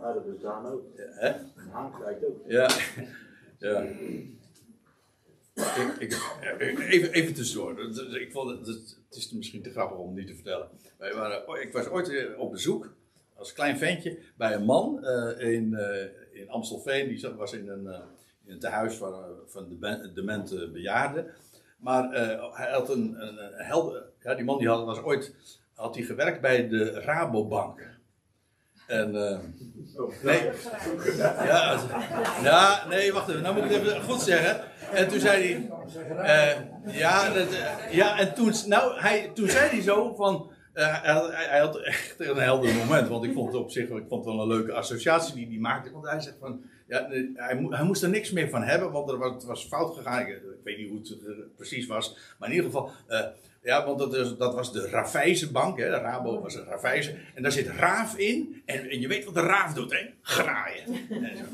[0.00, 0.82] Ah, dat is Daan ook.
[0.96, 1.32] Hè?
[1.70, 2.44] Haan krijgt ook.
[2.46, 2.70] Ja.
[3.58, 3.80] ja.
[5.54, 6.12] Ik, ik,
[6.58, 7.94] even, even tussendoor.
[8.20, 10.68] Ik vond het, het is misschien te grappig om niet te vertellen.
[10.98, 12.94] Wij waren, ik was ooit op bezoek
[13.34, 17.08] als klein ventje bij een man uh, in, uh, in Amstelveen.
[17.08, 17.98] Die was in een, uh,
[18.44, 21.26] in een tehuis van, van de demente bejaarden.
[21.82, 22.10] Maar
[22.52, 24.04] hij had een, een, helder.
[24.20, 25.34] Ja, die man die had, was ooit
[25.74, 27.90] had hij gewerkt bij de Rabobank.
[28.86, 29.38] En, uh,
[30.22, 30.50] nee,
[31.16, 31.78] ja,
[32.42, 34.64] ja, nee, wacht even, nou moet ik het even goed zeggen.
[34.92, 37.46] En toen zei hij, uh, ja, dat,
[37.90, 41.00] ja, en toen, nou, hij, toen zei hij zo van, hij,
[41.32, 44.34] hij, had echt een helder moment, want ik vond het op zich, ik vond het
[44.34, 45.92] wel een leuke associatie die hij maakte.
[45.92, 49.18] Want hij zegt van, ja, hij, hij moest er niks meer van hebben, want er
[49.18, 50.20] was, het was fout gegaan.
[50.20, 52.90] Ik, ik, weet niet hoe het precies was, maar in ieder geval,
[53.62, 55.90] ja, want dat, is, dat was de Rafijze bank, hè.
[55.90, 57.14] de Rabo was een Rafijze.
[57.34, 58.62] En daar zit raaf in.
[58.64, 60.06] En, en je weet wat de raaf doet, hè?
[60.22, 60.84] Graaien.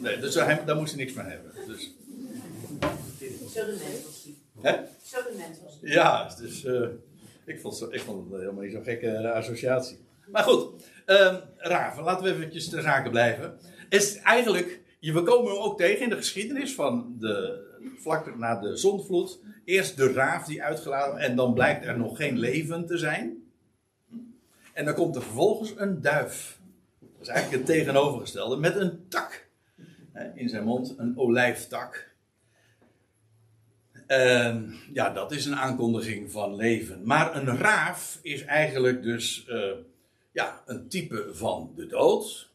[0.01, 1.53] Nee, dus hij, daar moest hij niks van hebben.
[1.67, 1.95] Dus.
[3.53, 4.29] Zo de mens was
[4.61, 4.73] Hè?
[5.03, 6.89] Zo de mens was Ja, dus uh,
[7.45, 9.99] ik, vond, ik vond het helemaal niet zo'n gekke uh, associatie.
[10.27, 13.59] Maar goed, uh, raven, laten we eventjes ter zake blijven.
[13.89, 17.67] Is eigenlijk, we komen ook tegen in de geschiedenis van de,
[17.99, 19.39] vlak na de zondvloed
[19.69, 23.43] Eerst de raaf die uitgelaten en dan blijkt er nog geen leven te zijn.
[24.73, 26.59] En dan komt er vervolgens een duif.
[26.99, 29.49] Dat is eigenlijk het tegenovergestelde, met een tak
[30.35, 32.09] in zijn mond, een olijftak.
[34.07, 37.01] En ja, dat is een aankondiging van leven.
[37.05, 39.73] Maar een raaf is eigenlijk dus uh,
[40.33, 42.48] ja, een type van de dood.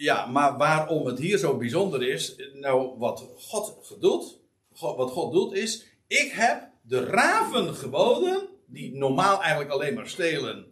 [0.00, 4.38] Ja, maar waarom het hier zo bijzonder is, nou wat God doet,
[4.72, 10.08] God, wat God doet is, ik heb de raven geboden, die normaal eigenlijk alleen maar
[10.08, 10.66] stelen.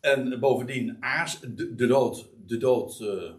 [0.00, 3.30] En bovendien aas, de, dood, de dood, uh,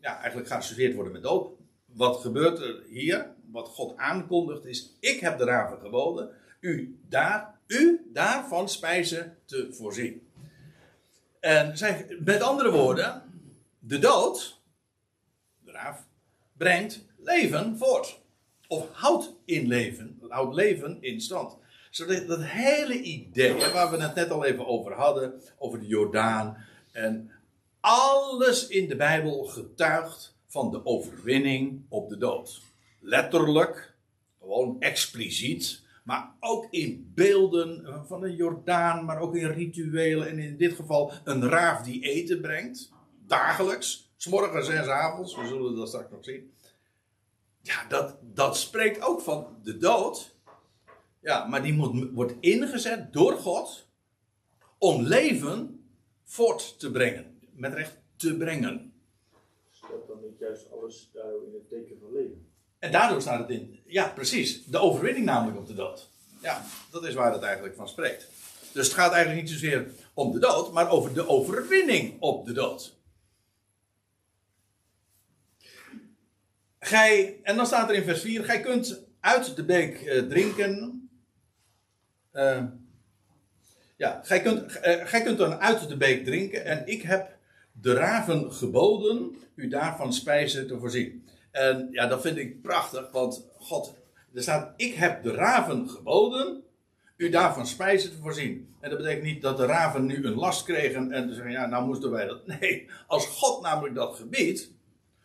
[0.00, 1.50] ja, eigenlijk geassocieerd worden met dood.
[1.86, 3.34] Wat gebeurt er hier?
[3.52, 9.68] Wat God aankondigt is, ik heb de raven geboden, u, daar, u daarvan spijzen te
[9.70, 10.28] voorzien.
[11.40, 11.74] En
[12.24, 13.29] met andere woorden,
[13.90, 14.60] de dood,
[15.64, 16.06] de raaf,
[16.56, 18.20] brengt leven voort.
[18.68, 21.56] Of houdt in leven, houdt leven in stand.
[21.90, 26.56] Zodat dat hele idee, waar we het net al even over hadden, over de Jordaan.
[26.92, 27.30] En
[27.80, 32.60] alles in de Bijbel getuigt van de overwinning op de dood.
[33.00, 33.94] Letterlijk,
[34.40, 40.28] gewoon expliciet, maar ook in beelden van de Jordaan, maar ook in rituelen.
[40.28, 42.92] En in dit geval een raaf die eten brengt,
[43.30, 46.54] dagelijks, s'morgens en s avonds, we zullen dat straks nog zien.
[47.62, 50.34] Ja, dat, dat spreekt ook van de dood.
[51.20, 53.88] Ja, maar die moet, wordt ingezet door God
[54.78, 55.84] om leven
[56.24, 57.38] voort te brengen.
[57.52, 58.92] Met recht te brengen.
[59.70, 62.48] Staat dan niet juist alles daar in het teken van leven?
[62.78, 63.80] En daardoor staat het in.
[63.86, 64.64] Ja, precies.
[64.64, 66.08] De overwinning namelijk op de dood.
[66.42, 68.28] Ja, dat is waar het eigenlijk van spreekt.
[68.72, 72.52] Dus het gaat eigenlijk niet zozeer om de dood, maar over de overwinning op de
[72.52, 72.98] dood.
[76.90, 81.08] Gij, en dan staat er in vers 4: Gij kunt uit de beek uh, drinken.
[82.32, 82.62] Uh,
[83.96, 86.64] ja, gij kunt, uh, gij kunt dan uit de beek drinken.
[86.64, 87.36] En ik heb
[87.72, 91.28] de raven geboden u daarvan spijzen te voorzien.
[91.50, 93.94] En ja, dat vind ik prachtig, want God,
[94.34, 96.62] er staat: Ik heb de raven geboden
[97.16, 98.74] u daarvan spijzen te voorzien.
[98.80, 101.86] En dat betekent niet dat de raven nu een last kregen en zeggen: Ja, nou
[101.86, 102.46] moesten wij dat.
[102.60, 104.70] Nee, als God namelijk dat gebiedt,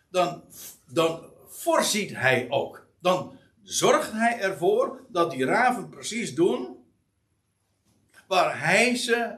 [0.09, 0.43] dan,
[0.91, 2.87] dan voorziet hij ook.
[2.99, 6.75] Dan zorgt hij ervoor dat die raven precies doen
[8.27, 9.35] waar hij ze,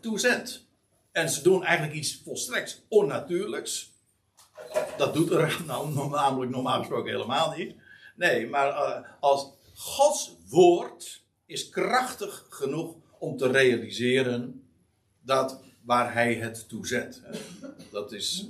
[0.00, 0.66] toe zendt.
[1.12, 3.92] En ze doen eigenlijk iets volstrekt onnatuurlijks.
[4.96, 7.74] Dat doet er nou, namelijk normaal gesproken helemaal niet.
[8.16, 14.68] Nee, maar uh, als Gods woord is krachtig genoeg om te realiseren
[15.20, 17.22] dat waar hij het toe zet.
[17.90, 18.46] Dat is,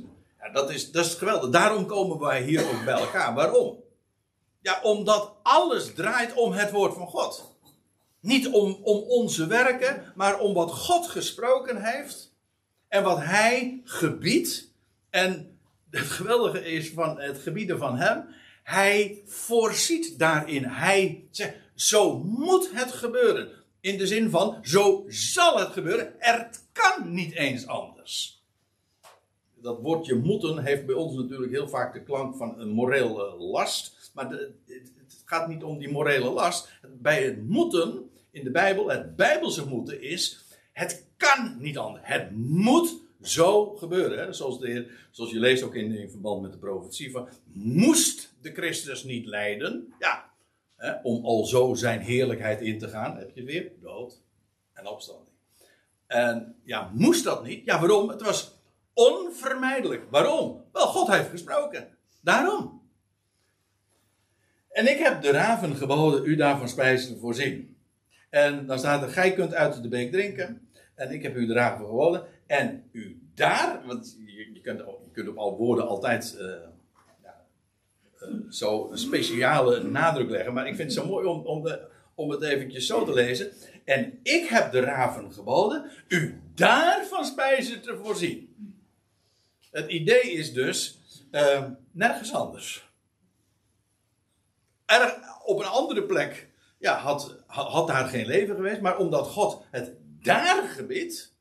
[0.53, 1.51] dat is, dat is geweldig.
[1.51, 3.35] Daarom komen wij hier ook bij elkaar.
[3.35, 3.83] Waarom?
[4.61, 7.57] Ja, omdat alles draait om het woord van God.
[8.21, 12.33] Niet om, om onze werken, maar om wat God gesproken heeft.
[12.89, 14.73] En wat hij gebiedt.
[15.11, 15.59] En
[15.91, 18.25] het geweldige is van het gebieden van hem.
[18.63, 20.65] Hij voorziet daarin.
[20.65, 23.51] Hij zegt, zo moet het gebeuren.
[23.81, 26.21] In de zin van, zo zal het gebeuren.
[26.21, 28.44] Er kan niet eens anders.
[29.65, 34.11] Dat woordje moeten heeft bij ons natuurlijk heel vaak de klank van een morele last.
[34.15, 36.73] Maar het gaat niet om die morele last.
[36.99, 42.07] Bij het moeten in de Bijbel, het Bijbelse moeten is, het kan niet anders.
[42.07, 44.19] Het moet zo gebeuren.
[44.19, 44.33] Hè?
[44.33, 48.53] Zoals, de zoals je leest ook in, in verband met de profetie van, moest de
[48.53, 49.95] Christus niet lijden?
[49.99, 50.31] Ja,
[50.77, 54.23] hè, om al zo zijn heerlijkheid in te gaan, heb je weer dood
[54.73, 55.33] en opstanding.
[56.07, 57.65] En ja, moest dat niet?
[57.65, 58.09] Ja, waarom?
[58.09, 58.54] Het was
[58.95, 60.03] onvermijdelijk.
[60.11, 60.65] Waarom?
[60.73, 61.89] Wel, God heeft gesproken.
[62.21, 62.83] Daarom.
[64.71, 67.77] En ik heb de raven geboden u daarvan spijzen voorzien.
[68.31, 70.69] En dan staat er, gij kunt uit de beek drinken.
[70.95, 72.27] En ik heb u de raven geboden.
[72.47, 76.47] En u daar, want je, kunt, je kunt op al woorden altijd uh,
[77.23, 77.45] ja,
[78.21, 80.53] uh, zo speciale nadruk leggen.
[80.53, 81.79] Maar ik vind het zo mooi om, om,
[82.15, 83.53] om het eventjes zo te lezen.
[83.85, 88.55] En ik heb de raven geboden, u daarvan spijzen te voorzien.
[89.75, 90.99] Het idee is dus
[91.31, 92.91] uh, nergens anders.
[94.87, 99.65] Er, op een andere plek ja, had, had daar geen leven geweest, maar omdat God
[99.71, 101.35] het daar gebiedt,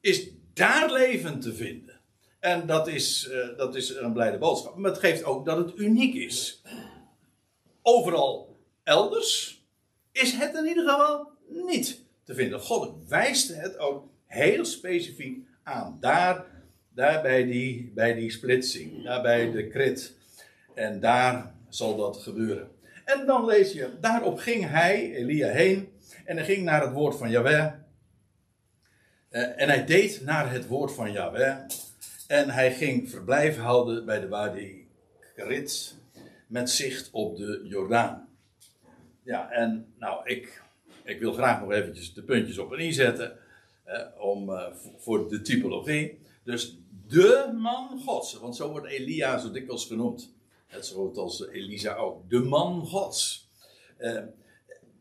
[0.00, 2.00] is daar leven te vinden.
[2.40, 4.76] En dat is, uh, dat is een blijde boodschap.
[4.76, 6.62] Maar het geeft ook dat het uniek is.
[7.82, 9.62] Overal elders
[10.12, 12.60] is het in ieder geval niet te vinden.
[12.60, 15.96] God wijst het ook heel specifiek aan.
[16.00, 16.46] Daar,
[16.94, 20.14] daar bij, die, bij die splitsing, daar bij de krit.
[20.74, 22.70] En daar zal dat gebeuren.
[23.04, 25.92] En dan lees je, daarop ging hij, Elia, heen.
[26.24, 27.72] En hij ging naar het woord van Yahweh.
[29.30, 31.56] Uh, en hij deed naar het woord van Yahweh.
[32.26, 34.88] En hij ging verblijf houden bij de Wadi
[35.34, 35.96] Krit.
[36.46, 38.28] Met zicht op de Jordaan.
[39.22, 40.62] Ja, en nou, ik,
[41.04, 43.38] ik wil graag nog eventjes de puntjes op en i zetten.
[43.86, 46.20] Uh, om, uh, voor de typologie.
[46.44, 46.78] Dus
[47.12, 48.38] de man gods.
[48.38, 50.34] Want zo wordt Elia zo dikwijls genoemd.
[50.70, 52.30] Net zoals Elisa ook.
[52.30, 53.50] De man gods.
[53.98, 54.22] Uh,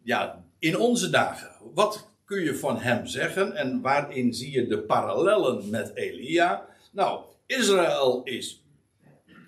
[0.03, 1.73] ja, in onze dagen.
[1.73, 3.55] Wat kun je van hem zeggen?
[3.55, 6.67] En waarin zie je de parallellen met Elia?
[6.91, 8.63] Nou, Israël is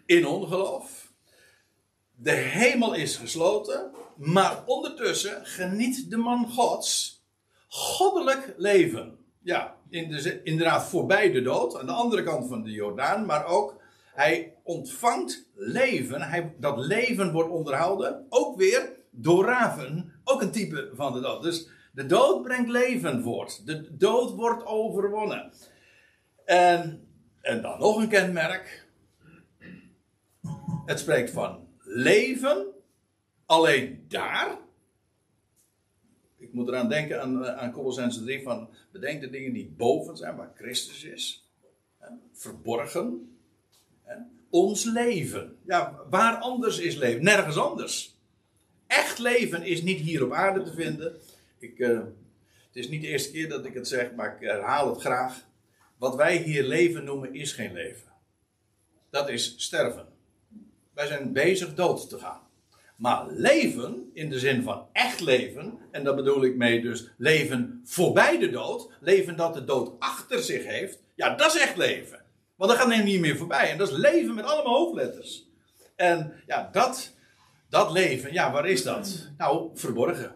[0.06, 1.12] in ongeloof.
[2.16, 3.92] De hemel is gesloten.
[4.18, 7.22] Maar ondertussen geniet de man gods
[7.68, 9.18] goddelijk leven.
[9.42, 11.80] Ja, in de, inderdaad voorbij de dood.
[11.80, 13.26] Aan de andere kant van de Jordaan.
[13.26, 13.82] Maar ook
[14.14, 16.22] hij ontvangt leven.
[16.22, 18.26] Hij, dat leven wordt onderhouden.
[18.30, 20.14] Ook weer door raven.
[20.24, 21.44] Ook een type van de dood.
[21.44, 23.66] Dus de dood brengt leven voort.
[23.66, 25.52] De dood wordt overwonnen.
[26.46, 27.08] En,
[27.42, 28.88] en dan nog een kenmerk.
[30.86, 32.66] Het spreekt van leven.
[33.46, 34.58] Alleen daar.
[36.54, 40.52] Moet eraan denken aan, aan Colossense 3 van bedenk de dingen die boven zijn, waar
[40.56, 41.48] Christus is.
[42.34, 43.34] Verborgen
[44.54, 45.58] ons leven.
[45.66, 47.24] Ja, waar anders is leven?
[47.24, 48.18] Nergens anders.
[48.88, 51.16] Echt leven is niet hier op aarde te vinden.
[51.60, 52.00] Ik, uh,
[52.68, 55.46] het is niet de eerste keer dat ik het zeg, maar ik herhaal het graag.
[55.98, 58.12] Wat wij hier leven noemen is geen leven.
[59.10, 60.06] Dat is sterven.
[60.94, 62.42] Wij zijn bezig dood te gaan.
[63.04, 67.82] Maar leven, in de zin van echt leven, en daar bedoel ik mee dus leven
[67.84, 72.26] voorbij de dood, leven dat de dood achter zich heeft, ja, dat is echt leven.
[72.56, 73.72] Want dan gaat hij niet meer voorbij.
[73.72, 75.48] En dat is leven met allemaal hoofdletters.
[75.96, 77.14] En ja, dat,
[77.70, 79.30] dat leven, ja, waar is dat?
[79.38, 80.36] Nou, verborgen.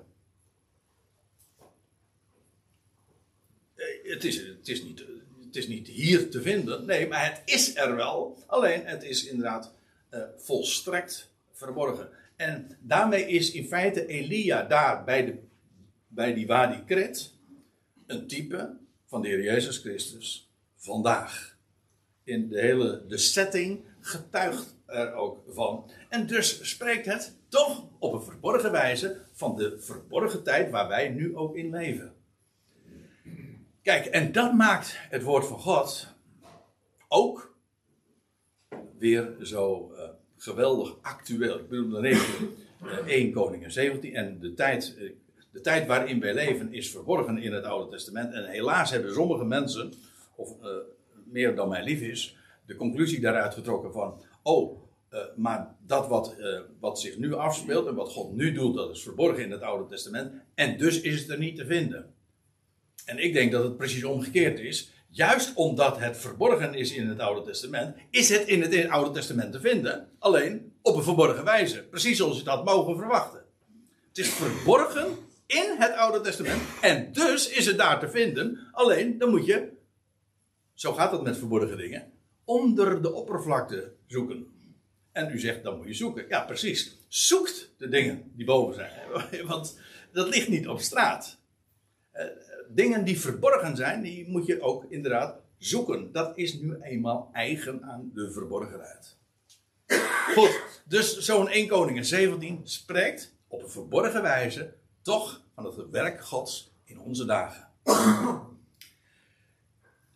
[3.75, 5.03] Eh, het is, het, is niet,
[5.45, 6.85] het is niet hier te vinden.
[6.85, 8.43] Nee, maar het is er wel.
[8.47, 9.73] Alleen, het is inderdaad
[10.11, 12.09] uh, volstrekt verborgen.
[12.37, 15.37] En daarmee is in feite Elia daar bij, de,
[16.07, 17.33] bij die Wadi Kret
[18.05, 21.57] een type van de Heer Jezus Christus vandaag
[22.23, 25.91] in de hele de setting getuigt er ook van.
[26.09, 31.09] En dus spreekt het toch op een verborgen wijze van de verborgen tijd waar wij
[31.09, 32.13] nu ook in leven.
[33.81, 36.15] Kijk, en dat maakt het woord van God
[37.07, 37.55] ook
[38.97, 39.91] weer zo
[40.37, 41.59] geweldig actueel.
[41.59, 42.49] Ik bedoel, dan even
[42.83, 45.09] uh, 1 Koningen 17 en de tijd, eh,
[45.51, 48.33] de tijd waarin wij leven is verborgen in het Oude Testament.
[48.33, 49.93] En helaas hebben sommige mensen,
[50.35, 50.69] of eh,
[51.25, 56.35] meer dan mij lief is, de conclusie daaruit getrokken van, oh, uh, maar dat wat,
[56.79, 59.89] wat zich nu afspeelt en wat God nu doet, dat is verborgen in het Oude
[59.89, 60.31] Testament.
[60.55, 62.13] En dus is het er niet te vinden.
[63.05, 64.91] En ik denk dat het precies omgekeerd is.
[65.17, 69.51] Juist omdat het verborgen is in het Oude Testament, is het in het Oude Testament
[69.51, 70.09] te vinden.
[70.19, 71.83] Alleen op een verborgen wijze.
[71.83, 73.43] Precies zoals je dat mogen verwachten.
[74.07, 76.61] Het is verborgen in het Oude Testament.
[76.81, 78.67] En dus is het daar te vinden.
[78.71, 79.69] Alleen dan moet je,
[80.73, 82.11] zo gaat het met verborgen dingen,
[82.43, 84.47] onder de oppervlakte zoeken.
[85.11, 86.25] En u zegt, dan moet je zoeken.
[86.29, 86.97] Ja, precies.
[87.07, 89.45] Zoekt de dingen die boven zijn.
[89.47, 89.79] Want
[90.11, 91.37] dat ligt niet op straat.
[92.69, 96.11] Dingen die verborgen zijn, die moet je ook inderdaad zoeken.
[96.11, 99.17] Dat is nu eenmaal eigen aan de verborgenheid.
[100.33, 106.25] Goed, dus zo'n 1 Koningen 17 spreekt op een verborgen wijze toch van het werk
[106.25, 107.67] Gods in onze dagen.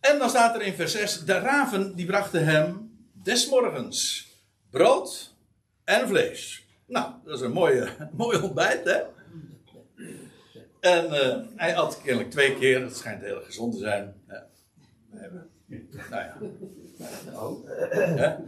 [0.00, 4.28] En dan staat er in vers 6: De raven die brachten hem des morgens
[4.70, 5.34] brood
[5.84, 6.66] en vlees.
[6.86, 9.00] Nou, dat is een mooie, mooi ontbijt, hè?
[10.82, 14.14] En uh, hij at kennelijk twee keer, het schijnt heel gezond te zijn.
[14.28, 14.46] Ja.
[16.10, 16.36] Nou ja.
[17.32, 17.68] Oh.
[18.16, 18.40] Ja,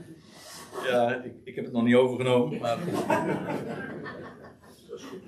[0.87, 2.79] ja ik, ik, heb het nog niet overgenomen, maar.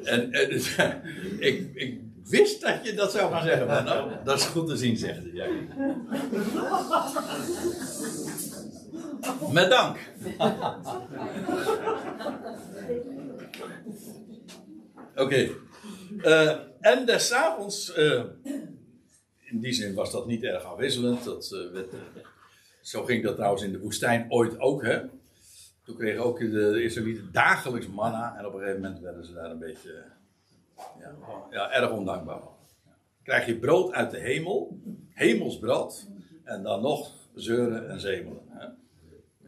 [0.05, 0.77] En, en dus,
[1.39, 4.77] ik, ik, wist dat je dat zou gaan zeggen, maar nou, dat is goed te
[4.77, 5.51] zien, zegt hij.
[9.53, 9.99] Met dank.
[15.17, 15.23] Oké.
[15.23, 15.53] Okay.
[16.23, 18.25] Uh, en des avonds, uh,
[19.45, 21.25] in die zin was dat niet erg afwisselend.
[21.25, 21.93] Dat, uh, werd,
[22.81, 24.83] zo ging dat trouwens in de woestijn ooit ook.
[24.83, 25.01] Hè?
[25.85, 28.39] Toen kregen ook de Israëlieten dagelijks manna.
[28.39, 30.05] En op een gegeven moment werden ze daar een beetje
[31.01, 31.15] ja,
[31.51, 32.55] ja, erg ondankbaar van.
[33.23, 36.07] Krijg je brood uit de hemel, hemelsbrood.
[36.45, 38.43] En dan nog zeuren en zemelen.
[38.49, 38.65] Hè?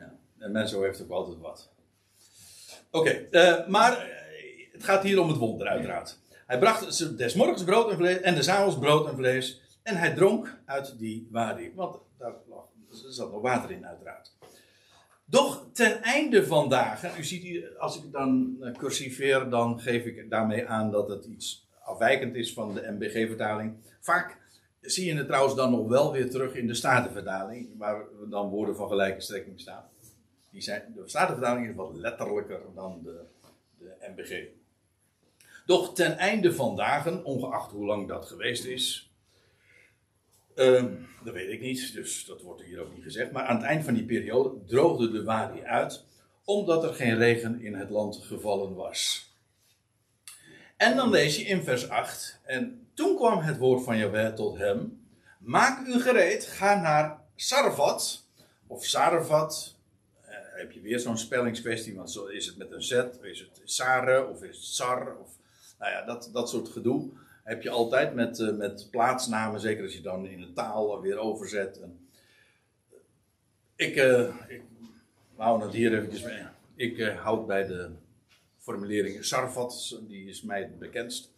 [0.01, 0.19] Ja.
[0.39, 1.71] En mensen heeft ook altijd wat.
[2.91, 3.27] Oké,
[3.69, 4.07] maar
[4.73, 6.19] het gaat hier om het wonder uiteraard.
[6.49, 9.61] Hij bracht des morgens brood en vlees en des avonds brood en vlees.
[9.83, 11.73] En hij dronk uit die wadi.
[11.75, 12.35] Want daar
[12.89, 14.33] zat nog water in, uiteraard.
[15.25, 20.31] Doch ten einde van dagen, u ziet hier, als ik dan cursiveer, dan geef ik
[20.31, 23.75] daarmee aan dat het iets afwijkend is van de MBG-vertaling.
[24.01, 24.37] Vaak
[24.81, 28.77] zie je het trouwens dan nog wel weer terug in de Statenvertaling, waar dan woorden
[28.77, 29.85] van gelijke strekking staan.
[30.51, 33.21] Die zijn, de Statenvertaling is wat letterlijker dan de,
[33.79, 34.58] de MBG.
[35.69, 39.13] Doch ten einde van dagen, ongeacht hoe lang dat geweest is,
[40.55, 40.85] uh,
[41.25, 43.33] dat weet ik niet, dus dat wordt hier ook niet gezegd.
[43.33, 46.05] Maar aan het eind van die periode droogde de wadi uit,
[46.45, 49.31] omdat er geen regen in het land gevallen was.
[50.77, 54.59] En dan lees je in vers 8, en toen kwam het woord van Jahweh tot
[54.59, 55.07] hem,
[55.39, 58.25] maak u gereed, ga naar Sarvat,
[58.67, 59.75] of Sarvat,
[60.25, 63.61] uh, heb je weer zo'n spellingskwestie, want zo is het met een Z, is het
[63.65, 65.38] Sare, of is het Sar, of
[65.79, 67.11] nou ja, dat, dat soort gedoe
[67.45, 71.19] heb je altijd met, uh, met plaatsnamen, zeker als je dan in de taal weer
[71.19, 71.81] overzet.
[71.81, 72.09] En
[73.77, 74.63] ik, uh, ik
[75.37, 76.43] hou het hier eventjes mee.
[76.77, 77.91] Ik houd bij de
[78.59, 81.33] formulering Sarfat, die is mij het bekendst.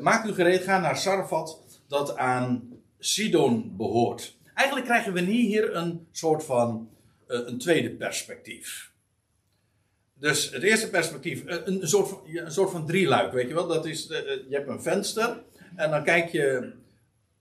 [0.00, 4.36] maak u gereed, ga naar Sarfat, dat aan Sidon behoort.
[4.54, 6.90] Eigenlijk krijgen we hier een soort van
[7.26, 8.93] een tweede perspectief.
[10.14, 13.66] Dus het eerste perspectief, een, soort van, een soort van weet je wel.
[13.66, 15.42] Dat is, je hebt een venster
[15.76, 16.72] en dan kijk je...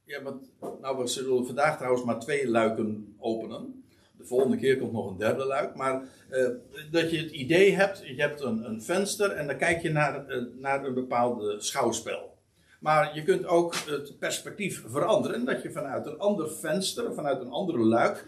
[0.06, 0.36] Ja, wat,
[0.82, 3.84] nou, we zullen vandaag trouwens maar twee luiken openen.
[4.18, 5.76] De volgende keer komt nog een derde luik.
[5.76, 6.48] Maar uh,
[6.92, 10.26] dat je het idee hebt, je hebt een, een venster en dan kijk je naar,
[10.60, 12.38] naar een bepaalde schouwspel.
[12.80, 15.46] Maar je kunt ook het perspectief veranderen.
[15.46, 18.26] Dat je vanuit een ander venster, vanuit een andere luik,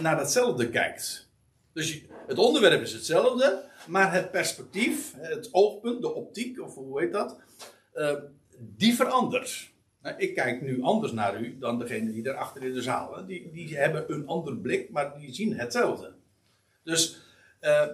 [0.00, 1.27] naar datzelfde kijkt.
[1.72, 7.12] Dus het onderwerp is hetzelfde, maar het perspectief, het oogpunt, de optiek, of hoe heet
[7.12, 7.36] dat,
[7.94, 8.12] uh,
[8.58, 9.70] die verandert.
[10.16, 13.26] Ik kijk nu anders naar u dan degene die daar achter in de zaal.
[13.26, 16.12] Die, die hebben een ander blik, maar die zien hetzelfde.
[16.84, 17.18] Dus
[17.60, 17.86] uh,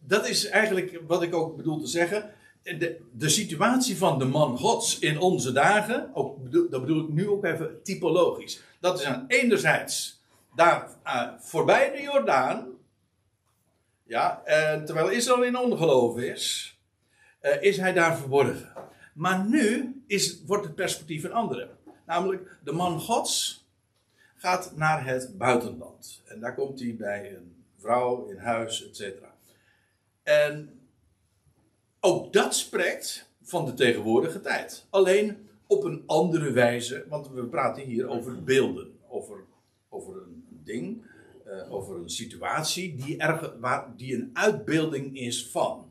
[0.00, 2.30] dat is eigenlijk wat ik ook bedoel te zeggen.
[2.62, 7.28] De, de situatie van de man Gods in onze dagen, ook, dat bedoel ik nu
[7.28, 8.62] ook even typologisch.
[8.80, 10.18] Dat is aan enerzijds
[10.58, 12.66] daar uh, voorbij de Jordaan,
[14.08, 16.76] ja, en terwijl Israël in ongeloof is,
[17.42, 18.72] uh, is hij daar verborgen.
[19.14, 21.68] Maar nu is, wordt het perspectief een andere.
[22.06, 23.66] Namelijk, de man Gods
[24.36, 26.22] gaat naar het buitenland.
[26.26, 29.34] En daar komt hij bij een vrouw in huis, et cetera.
[30.22, 30.80] En
[32.00, 34.86] ook dat spreekt van de tegenwoordige tijd.
[34.90, 39.44] Alleen op een andere wijze, want we praten hier over beelden, over,
[39.88, 41.04] over een ding,
[41.48, 43.22] eh, over een situatie die,
[43.60, 45.90] waar, die een uitbeelding is van.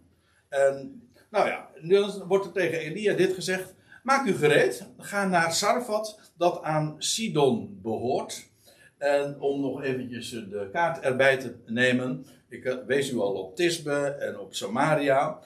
[0.49, 3.75] En nou ja, dan wordt er tegen Elia dit gezegd.
[4.03, 8.49] Maak u gereed, ga naar Sarfat, dat aan Sidon behoort.
[8.97, 12.25] En om nog eventjes de kaart erbij te nemen.
[12.49, 15.39] Ik eh, wees u al op Tisbe en op Samaria.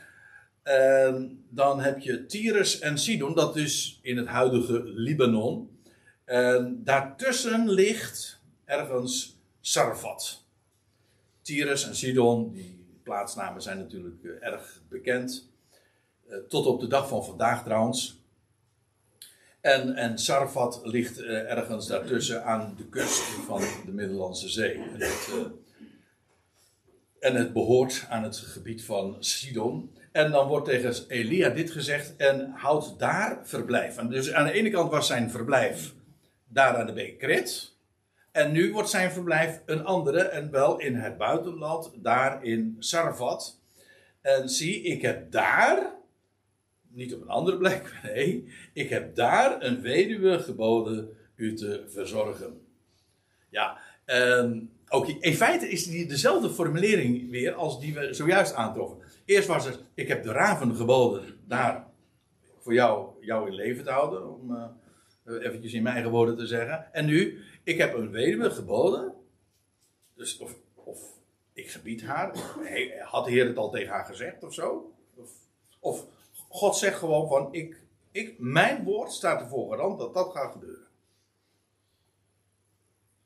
[1.49, 5.79] Dan heb je Tyrus en Sidon, dat is in het huidige Libanon.
[6.25, 10.43] En daartussen ligt ergens Sarfat.
[11.41, 15.49] Tyrus en Sidon, die plaatsnamen zijn natuurlijk eh, erg bekend.
[16.27, 18.19] Eh, tot op de dag van vandaag trouwens.
[19.61, 24.73] En, en Sarfat ligt uh, ergens daartussen aan de kust van de Middellandse Zee.
[24.73, 25.29] En het,
[27.19, 29.95] en het, behoort aan het gebied van Sidon.
[30.11, 33.95] En dan wordt tegen Elia dit gezegd: en houdt daar verblijf.
[33.95, 35.93] Dus aan de ene kant was zijn verblijf
[36.47, 37.73] daar aan de beek Krit.
[38.31, 43.59] En nu wordt zijn verblijf een andere, en wel in het buitenland, daar in Sarfat.
[44.21, 45.93] En zie, ik heb daar
[46.87, 47.93] niet op een andere plek.
[48.03, 52.61] Nee, ik heb daar een weduwe geboden u te verzorgen.
[53.49, 58.97] Ja, um, ook in feite is die dezelfde formulering weer als die we zojuist aantroffen.
[59.25, 61.87] Eerst was het, ik heb de raven geboden daar
[62.59, 64.63] voor jou, jou in leven te houden, om uh,
[65.25, 66.93] eventjes in mijn eigen woorden te zeggen.
[66.93, 69.13] En nu, ik heb een weduwe geboden,
[70.13, 70.99] dus of, of
[71.53, 72.37] ik gebied haar,
[72.99, 74.93] had de Heer het al tegen haar gezegd of zo?
[75.15, 75.31] Of,
[75.79, 76.05] of
[76.49, 80.87] God zegt gewoon van, ik, ik, mijn woord staat ervoor garant dat dat gaat gebeuren.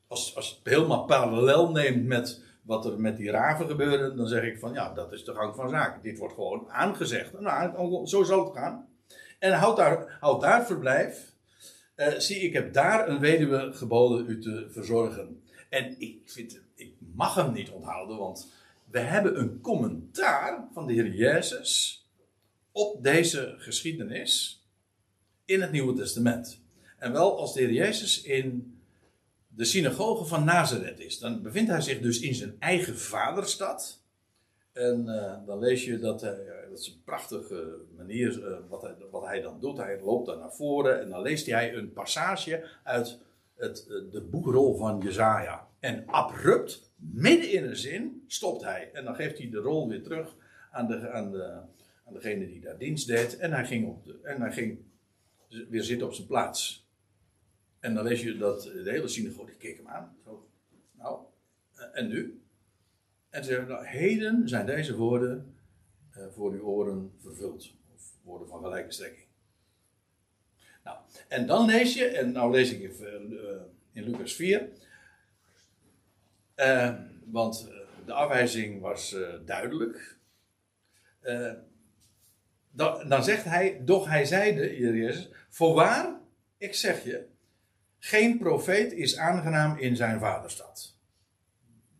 [0.06, 4.26] Als, als je het helemaal parallel neemt met wat er met die raven gebeurde, dan
[4.26, 6.02] zeg ik van, ja, dat is de gang van zaken.
[6.02, 7.40] Dit wordt gewoon aangezegd.
[7.40, 8.88] Nou, zo zal het gaan.
[9.38, 11.34] En houd daar, houd daar verblijf.
[11.96, 15.42] Uh, zie, ik heb daar een weduwe geboden u te verzorgen.
[15.68, 18.52] En ik vind, ik mag hem niet onthouden, want
[18.90, 22.04] we hebben een commentaar van de Heer Jezus
[22.72, 24.64] op deze geschiedenis
[25.44, 26.60] in het Nieuwe Testament.
[26.98, 28.78] En wel als de Heer Jezus in
[29.48, 31.18] de synagoge van Nazareth is.
[31.18, 34.02] Dan bevindt hij zich dus in zijn eigen vaderstad.
[34.72, 38.94] En uh, dan lees je dat, hij, dat is een prachtige manier uh, wat, hij,
[39.10, 39.76] wat hij dan doet.
[39.76, 43.18] Hij loopt dan naar voren en dan leest hij een passage uit
[43.54, 45.68] het, uh, de boekrol van Jezaja.
[45.80, 48.90] En abrupt, midden in een zin, stopt hij.
[48.92, 50.34] En dan geeft hij de rol weer terug
[50.70, 51.60] aan de, aan de,
[52.04, 53.36] aan degene die daar dienst deed.
[53.36, 54.78] En hij ging, op en hij ging
[55.68, 56.88] weer zitten op zijn plaats.
[57.80, 60.16] En dan lees je dat de hele synagoge die keek hem aan.
[60.24, 60.48] Zo,
[60.92, 61.18] nou,
[61.92, 62.40] en nu?
[63.30, 65.55] En ze zeggen, nou, heden zijn deze woorden
[66.34, 67.74] voor uw oren vervuld.
[67.94, 69.26] Of woorden van gelijke strekking.
[70.84, 70.98] Nou,
[71.28, 73.40] en dan lees je, en nou lees ik even uh,
[73.92, 74.68] in Lucas 4.
[76.56, 76.94] Uh,
[77.24, 77.70] want
[78.06, 80.18] de afwijzing was duidelijk.
[82.70, 86.20] Dan, dan, zegt hij, doch hij zeide, Jezus, voorwaar,
[86.58, 87.26] ik zeg je,
[87.98, 90.96] geen profeet is aangenaam in zijn vaderstad.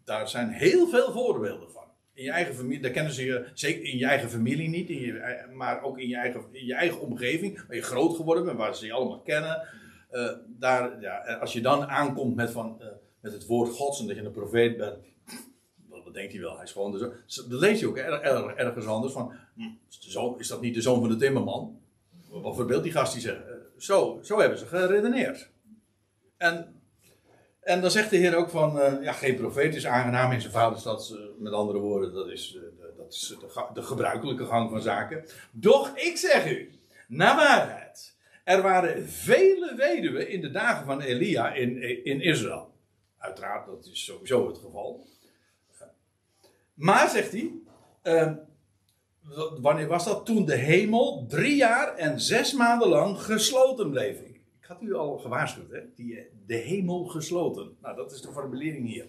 [0.04, 1.75] Daar zijn heel veel voorbeelden van.
[2.16, 5.00] In je eigen familie, daar kennen ze je, zeker in je eigen familie niet, in
[5.00, 8.76] je, maar ook in je, eigen, je eigen omgeving, waar je groot geworden bent, waar
[8.76, 9.68] ze je allemaal kennen.
[10.12, 12.86] Uh, daar, ja, als je dan aankomt met, van, uh,
[13.20, 14.96] met het woord Gods en dat je een profeet bent,
[16.06, 16.54] dat denkt hij wel.
[16.54, 17.12] Hij is gewoon de zoon.
[17.48, 19.32] Dat lees je ook er, er, ergens anders van.
[19.54, 21.80] Hm, zo, is dat niet de zoon van de timmerman?
[22.30, 23.40] Wat voor beeld die gast die zegt.
[23.78, 25.50] Zo, zo hebben ze geredeneerd.
[26.36, 26.75] En,
[27.66, 28.78] en dan zegt de Heer ook van.
[28.78, 31.12] Uh, ja, geen profeet is aangenaam in zijn vaderstad.
[31.12, 32.62] Uh, met andere woorden, dat is, uh,
[32.96, 33.36] dat is
[33.74, 35.24] de, gebruikelijke gang van zaken.
[35.50, 36.70] Doch ik zeg u,
[37.08, 38.14] naar waarheid.
[38.44, 42.74] Er waren vele weduwen in de dagen van Elia in, in Israël.
[43.18, 45.06] Uiteraard, dat is sowieso het geval.
[46.74, 47.52] Maar, zegt hij,
[48.02, 48.32] uh,
[49.60, 50.26] wanneer was dat?
[50.26, 54.18] Toen de hemel drie jaar en zes maanden lang gesloten bleef.
[54.66, 55.80] Had u al gewaarschuwd, hè?
[55.94, 57.76] Die, de hemel gesloten.
[57.82, 59.06] Nou, dat is de formulering hier.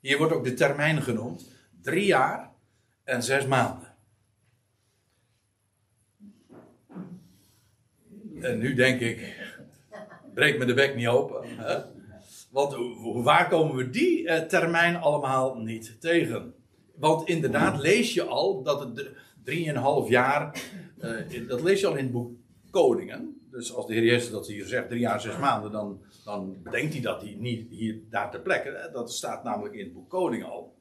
[0.00, 1.50] Hier wordt ook de termijn genoemd.
[1.82, 2.50] Drie jaar
[3.04, 3.94] en zes maanden.
[8.40, 9.36] En nu denk ik,
[10.34, 11.56] breek me de bek niet open.
[11.56, 11.80] Hè?
[12.50, 12.76] Want
[13.24, 16.54] waar komen we die eh, termijn allemaal niet tegen?
[16.94, 19.10] Want inderdaad lees je al dat het
[19.44, 20.62] drieënhalf jaar,
[20.98, 22.32] uh, dat lees je al in het boek
[22.70, 23.41] Koningen.
[23.52, 26.92] Dus als de Heer Jezus dat hier zegt, drie jaar, zes maanden, dan, dan bedenkt
[26.92, 28.90] hij dat hij niet hier, daar ter plekke.
[28.92, 30.74] Dat staat namelijk in het boek Koning al.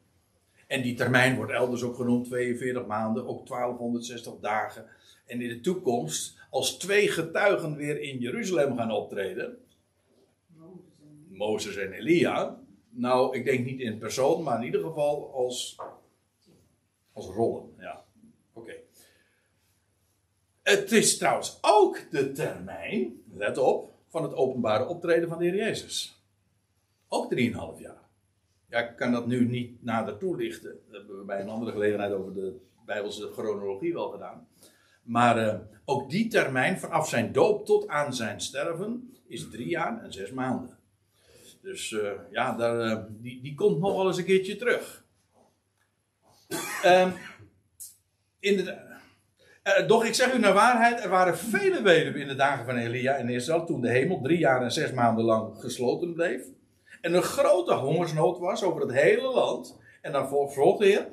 [0.67, 4.85] En die termijn wordt elders ook genoemd, 42 maanden, ook 1260 dagen.
[5.25, 9.57] En in de toekomst, als twee getuigen weer in Jeruzalem gaan optreden,
[11.29, 12.59] Mozes en Elia.
[12.89, 15.77] Nou, ik denk niet in persoon, maar in ieder geval als,
[17.13, 17.73] als rollen.
[17.79, 18.03] Ja.
[20.71, 25.55] Het is trouwens ook de termijn, let op, van het openbare optreden van de Heer
[25.55, 26.23] Jezus.
[27.07, 27.39] Ook 3,5
[27.77, 28.09] jaar.
[28.69, 30.79] Ja, ik kan dat nu niet nader toelichten.
[30.85, 34.47] Dat hebben we bij een andere gelegenheid over de Bijbelse chronologie wel gedaan.
[35.03, 40.03] Maar uh, ook die termijn, vanaf zijn doop tot aan zijn sterven, is drie jaar
[40.03, 40.77] en zes maanden.
[41.61, 45.05] Dus uh, ja, daar, uh, die, die komt nog wel eens een keertje terug.
[46.85, 47.13] Um,
[48.39, 48.90] inderdaad.
[49.63, 52.75] Uh, doch ik zeg u naar waarheid, er waren vele weduwen in de dagen van
[52.75, 56.41] Elia en Israël toen de hemel drie jaar en zes maanden lang gesloten bleef.
[57.01, 59.79] En een grote hongersnood was over het hele land.
[60.01, 61.07] En dan volgt de.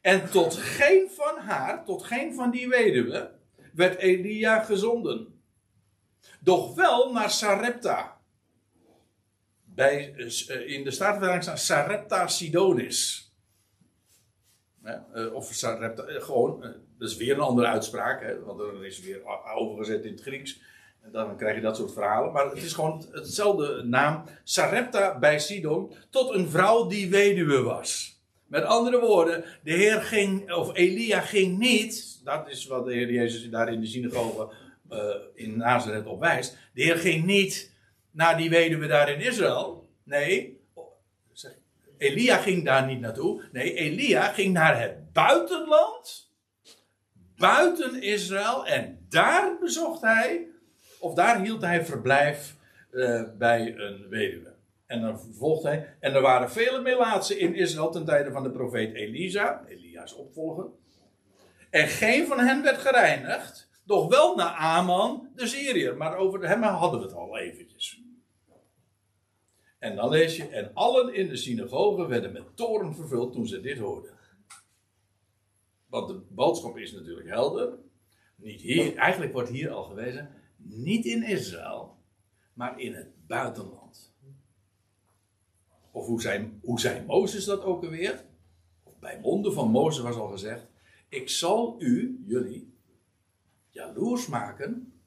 [0.00, 3.30] En tot geen van haar, tot geen van die weduwen,
[3.72, 5.40] werd Elia gezonden.
[6.40, 8.20] Doch wel naar Sarepta.
[9.64, 10.04] Bij,
[10.66, 13.32] in de Statenvertaling staat Sarepta Sidonis.
[14.84, 19.20] Ja, of Sarepta, gewoon, dat is weer een andere uitspraak, hè, want er is weer
[19.54, 20.60] overgezet in het Grieks.
[21.00, 22.32] En dan krijg je dat soort verhalen.
[22.32, 24.24] Maar het is gewoon hetzelfde naam.
[24.44, 25.94] Sarepta bij Sidon.
[26.10, 28.20] Tot een vrouw die weduwe was.
[28.46, 32.20] Met andere woorden, de Heer ging, of Elia ging niet.
[32.24, 34.54] Dat is wat de Heer Jezus daar in de synagoge
[34.90, 34.98] uh,
[35.34, 36.56] in Nazareth op wijst.
[36.74, 37.72] De Heer ging niet
[38.10, 39.88] naar die weduwe daar in Israël.
[40.04, 40.60] Nee,
[41.98, 43.42] Elia ging daar niet naartoe.
[43.52, 46.31] Nee, Elia ging naar het buitenland.
[47.42, 48.66] Buiten Israël.
[48.66, 50.46] En daar bezocht hij
[51.00, 52.56] of daar hield hij verblijf
[52.92, 54.54] uh, bij een weduwe.
[54.86, 55.96] En dan vervolgt hij.
[56.00, 60.66] En er waren vele melaatsen in Israël ten tijde van de profeet Elisa, Elia's opvolger.
[61.70, 63.70] En geen van hen werd gereinigd.
[63.84, 65.96] Doch wel naar Aman, de Syriër.
[65.96, 68.02] Maar over hem hadden we het al eventjes.
[69.78, 70.48] En dan lees je.
[70.48, 74.20] En allen in de synagoge werden met toren vervuld toen ze dit hoorden.
[75.92, 77.78] Want de boodschap is natuurlijk helder.
[78.34, 81.96] Niet hier, eigenlijk wordt hier al gewezen niet in Israël,
[82.52, 84.14] maar in het buitenland.
[85.90, 88.24] Of hoe zei, hoe zei Mozes dat ook alweer?
[89.00, 90.66] Bij monden van Mozes was al gezegd:
[91.08, 92.74] Ik zal u, jullie,
[93.68, 95.00] jaloers maken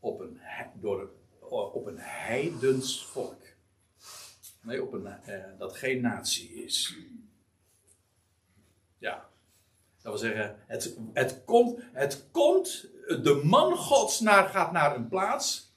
[0.00, 0.40] op een,
[0.80, 1.10] door,
[1.50, 3.42] op een heidens volk.
[4.62, 6.96] Nee, op een, eh, dat geen natie is.
[8.98, 9.31] Ja,
[10.02, 15.08] dat wil zeggen, het, het, komt, het komt de man Gods naar, gaat naar een
[15.08, 15.74] plaats.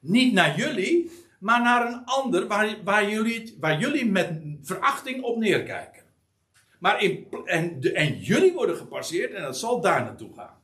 [0.00, 5.36] Niet naar jullie, maar naar een ander waar, waar, jullie, waar jullie met verachting op
[5.36, 6.02] neerkijken.
[6.78, 10.58] Maar in, en, de, en jullie worden gepasseerd en dat zal daar naartoe gaan.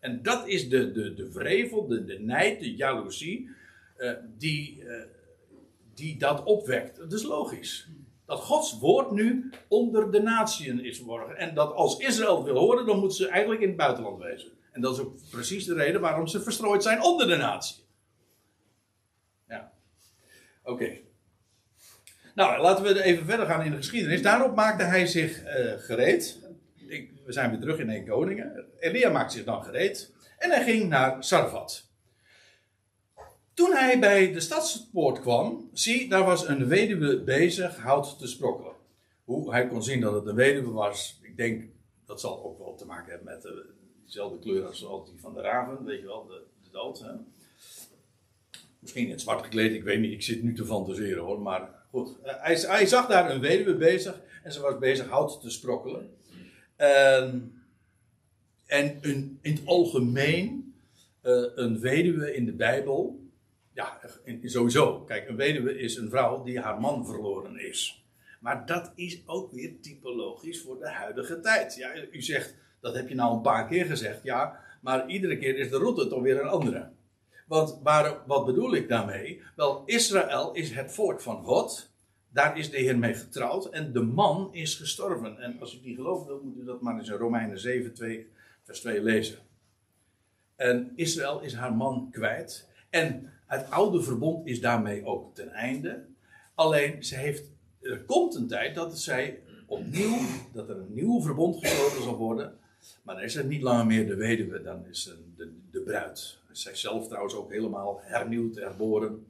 [0.00, 3.50] En dat is de, de, de vrevel, de, de nijd, de jaloezie
[3.98, 5.02] uh, die, uh,
[5.94, 6.96] die dat opwekt.
[6.96, 7.88] Dat is logisch.
[8.32, 11.36] Dat Gods woord nu onder de natieën is geworden.
[11.36, 14.50] En dat als Israël wil horen, dan moeten ze eigenlijk in het buitenland wezen.
[14.70, 17.84] En dat is ook precies de reden waarom ze verstrooid zijn onder de natie.
[19.48, 19.72] Ja.
[20.62, 20.98] Oké.
[22.34, 24.22] Nou, laten we even verder gaan in de geschiedenis.
[24.22, 26.38] Daarop maakte hij zich uh, gereed.
[26.76, 28.64] Ik, we zijn weer terug in 1 Koningen.
[28.78, 30.12] Elia maakte zich dan gereed.
[30.38, 31.91] En hij ging naar Sarfat.
[33.54, 38.74] Toen hij bij de stadspoort kwam, zie, daar was een weduwe bezig hout te sprokkelen.
[39.24, 41.70] Hoe hij kon zien dat het een weduwe was, ik denk
[42.04, 43.70] dat zal ook wel te maken hebben met de,
[44.04, 47.04] dezelfde kleur als, die van de raven, weet je wel, de, dood.
[48.78, 51.68] Misschien in het zwart gekleed, ik weet niet, ik zit nu te fantaseren hoor, maar
[51.90, 52.16] goed.
[52.22, 56.16] Hij, hij zag daar een weduwe bezig en ze was bezig hout te sprokkelen.
[56.76, 57.62] En,
[58.66, 60.74] en een, in het algemeen,
[61.22, 63.21] uh, een weduwe in de Bijbel,
[63.72, 64.00] ja,
[64.42, 65.00] sowieso.
[65.00, 68.04] Kijk, een weduwe is een vrouw die haar man verloren is.
[68.40, 71.74] Maar dat is ook weer typologisch voor de huidige tijd.
[71.74, 75.58] Ja, u zegt, dat heb je nou een paar keer gezegd, ja, maar iedere keer
[75.58, 76.90] is de route toch weer een andere.
[77.46, 79.42] Want waar, wat bedoel ik daarmee?
[79.56, 81.90] Wel, Israël is het volk van God.
[82.28, 85.38] Daar is de Heer mee getrouwd en de man is gestorven.
[85.38, 88.30] En als u die gelooft, dan moet u dat maar eens in Romeinen 7, 2,
[88.62, 89.38] vers 2 lezen.
[90.56, 92.68] En Israël is haar man kwijt.
[92.90, 96.04] En het oude verbond is daarmee ook ten einde.
[96.54, 97.42] Alleen, ze heeft,
[97.80, 100.18] er komt een tijd dat zij opnieuw,
[100.52, 102.58] dat er een nieuw verbond gesloten zal worden.
[103.02, 106.38] Maar dan is het niet langer meer de weduwe, dan is het de, de bruid.
[106.52, 109.26] Zij zelf trouwens ook helemaal hernieuwd, herboren.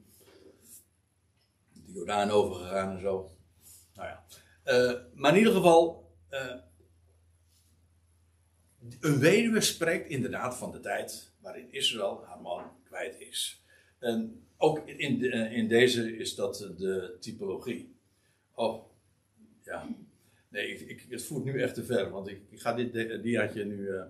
[1.73, 3.31] De Jordaan overgegaan en zo.
[3.95, 4.23] Nou ja.
[4.63, 6.55] Eh, maar in ieder geval, eh,
[8.99, 13.62] een weduwe spreekt inderdaad van de tijd waarin Israël haar man kwijt is.
[14.03, 17.93] En ook in, de- eh, in deze is dat de typologie.
[18.55, 18.83] Oh,
[19.63, 19.87] ja.
[20.49, 23.21] Nee, ik, ik, het voert nu echt te ver, want ik, ik ga dit di-
[23.21, 24.03] diaatje nu eh,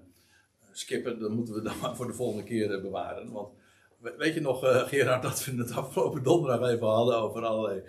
[0.71, 1.19] skippen.
[1.19, 3.31] Dat moeten we dan maar voor de volgende keer eh, bewaren.
[3.31, 3.49] Want
[3.97, 7.81] we- weet je nog, eh, Gerard, dat we het afgelopen donderdag even hadden over allerlei.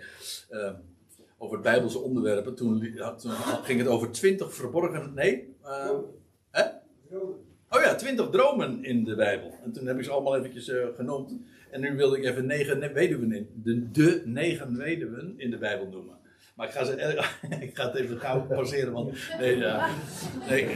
[0.49, 0.73] eh,
[1.37, 2.55] over Bijbelse onderwerpen.
[2.55, 2.79] Toen,
[3.17, 3.31] toen
[3.63, 5.13] ging het over twintig verborgen.
[5.13, 5.55] Nee?
[5.63, 5.89] eh,
[6.51, 6.63] hè?
[7.69, 9.53] Oh ja, twintig dromen in de Bijbel.
[9.63, 11.35] En toen heb ik ze allemaal eventjes eh, genoemd.
[11.75, 13.49] En nu wilde ik even negen ne- weduwen in.
[13.53, 16.17] De, de negen weduwen in de Bijbel noemen.
[16.55, 16.91] Maar ik ga, ze,
[17.67, 19.89] ik ga het even gauw passeren, want nee, ja,
[20.49, 20.67] nee,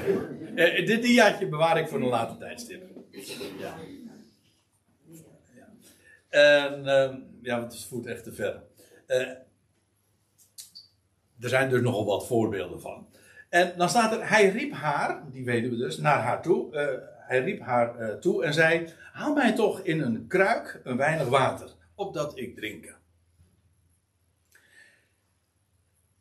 [0.56, 2.84] eh, dit diaatje bewaar ik voor een later tijdstip.
[3.60, 3.76] Ja.
[5.56, 5.70] Ja.
[6.30, 8.62] En ehm, ja, want het voert echt te ver.
[9.06, 9.20] Eh,
[11.40, 13.08] er zijn dus nogal wat voorbeelden van.
[13.50, 16.76] En dan staat er, hij riep haar, die weten we dus, naar haar toe.
[16.76, 20.98] eh, hij riep haar eh, toe en zei, haal mij toch in een kruik een
[20.98, 22.96] weinig water, opdat ik drinken.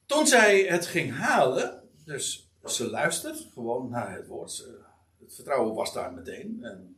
[0.06, 4.66] Toen zij het ging halen, dus ze luistert gewoon naar het woord.
[5.18, 6.58] Het vertrouwen was daar meteen.
[6.62, 6.96] En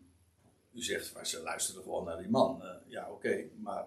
[0.73, 2.63] u zegt, maar ze luisterde gewoon naar die man.
[2.63, 3.87] Eh, ja, oké, maar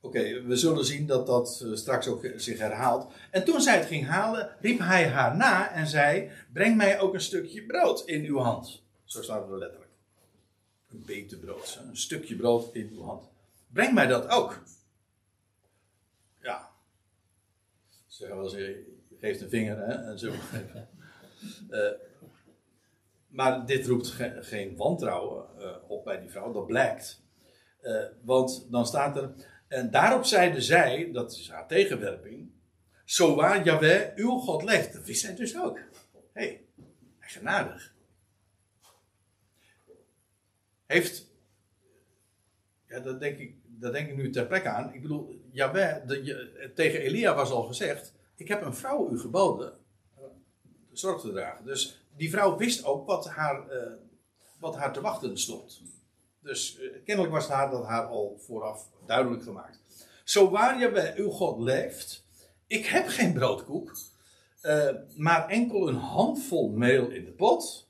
[0.00, 3.12] oké, we zullen zien dat dat eh, straks ook zich herhaalt.
[3.30, 7.14] En toen zij het ging halen, riep hij haar na en zei: Breng mij ook
[7.14, 8.83] een stukje brood in uw hand.
[9.14, 9.90] Zo staat het er letterlijk.
[10.90, 13.28] Een beetje brood, een stukje brood in uw hand.
[13.72, 14.62] Breng mij dat ook.
[16.40, 16.70] Ja.
[17.88, 18.76] Ze zeggen wel eens:
[19.20, 20.32] geeft een vinger hè, en zo.
[21.70, 21.90] Eh,
[23.28, 27.22] maar dit roept ge- geen wantrouwen eh, op bij die vrouw, dat blijkt.
[27.80, 29.34] Eh, want dan staat er.
[29.68, 32.50] En daarop zeide zij, dat is haar tegenwerping.
[33.04, 34.92] Zo waar Jaweh, uw God leeft.
[34.92, 35.78] Dat wist zij dus ook.
[35.78, 35.82] Hé,
[36.32, 36.64] hey,
[37.20, 37.93] genadig.
[40.86, 41.32] Heeft.
[42.88, 44.94] Ja, dat denk, ik, dat denk ik nu ter plekke aan.
[44.94, 45.40] Ik bedoel,
[46.24, 49.72] je- tegen Elia was al gezegd: Ik heb een vrouw u geboden
[50.16, 50.22] eh,
[50.92, 51.64] zorg te dragen.
[51.64, 53.92] Dus die vrouw wist ook wat haar, eh,
[54.58, 55.82] wat haar te wachten stond.
[56.40, 59.78] Dus eh, kennelijk was haar dat haar al vooraf duidelijk gemaakt.
[60.24, 62.24] Zo waar je bij uw God leeft,
[62.66, 63.96] ik heb geen broodkoek,
[65.16, 67.88] maar enkel een handvol meel in de pot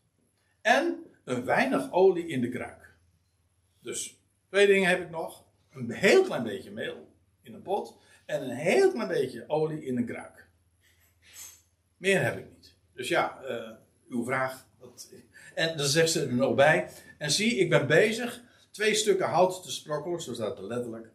[0.60, 2.83] en een weinig olie in de kruik.
[3.84, 4.18] Dus
[4.48, 5.44] twee dingen heb ik nog.
[5.72, 7.08] Een heel klein beetje meel
[7.42, 10.46] in een pot en een heel klein beetje olie in een kruik.
[11.96, 12.74] Meer heb ik niet.
[12.92, 13.70] Dus ja, eh,
[14.08, 14.66] uw vraag.
[14.80, 15.12] Dat,
[15.54, 16.90] en dan zegt ze er nog bij.
[17.18, 21.10] En zie, ik ben bezig twee stukken hout te sprokkelen, zo staat het letterlijk.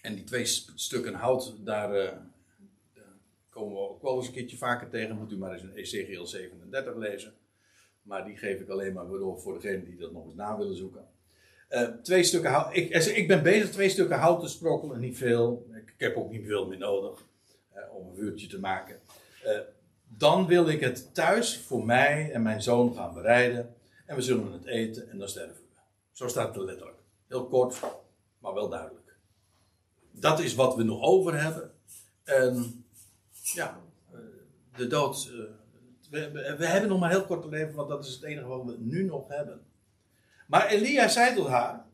[0.00, 0.44] En die twee
[0.74, 2.16] stukken hout, daar, eh,
[2.94, 3.14] daar
[3.48, 5.16] komen we ook wel eens een keertje vaker tegen.
[5.16, 7.34] Moet u maar eens in Ezekiel 37 lezen.
[8.02, 10.76] Maar die geef ik alleen maar door voor degenen die dat nog eens na willen
[10.76, 11.08] zoeken.
[11.68, 12.76] Eh, twee stukken hout.
[12.76, 15.66] Ik, ik ben bezig twee stukken hout te sprokkelen, niet veel.
[15.74, 17.24] Ik, heb ook niet veel meer nodig
[17.72, 19.00] eh, om een vuurtje te maken.
[19.42, 19.58] Eh,
[20.08, 23.74] dan wil ik het thuis voor mij en mijn zoon gaan bereiden.
[24.06, 25.80] En we zullen het eten en dan sterven we.
[26.12, 26.98] Zo staat het er letterlijk.
[27.28, 27.80] Heel kort,
[28.38, 29.16] maar wel duidelijk.
[30.10, 31.70] Dat is wat we nog over hebben.
[32.24, 32.84] En
[33.54, 33.80] ja,
[34.12, 34.18] eh,
[34.76, 35.32] de dood.
[36.12, 38.64] We, we- hebben nog maar heel kort te leven, want dat is het enige wat
[38.64, 39.60] we nu nog hebben.
[40.46, 41.86] Maar Elia zei tot haar: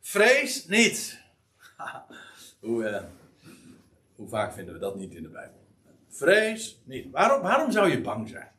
[0.00, 1.20] Vrees niet.
[2.60, 3.04] hoe, eh,
[4.16, 5.62] hoe vaak vinden we dat niet in de Bijbel?
[6.08, 7.10] Vrees niet.
[7.10, 8.52] Waarom, waarom zou je bang zijn?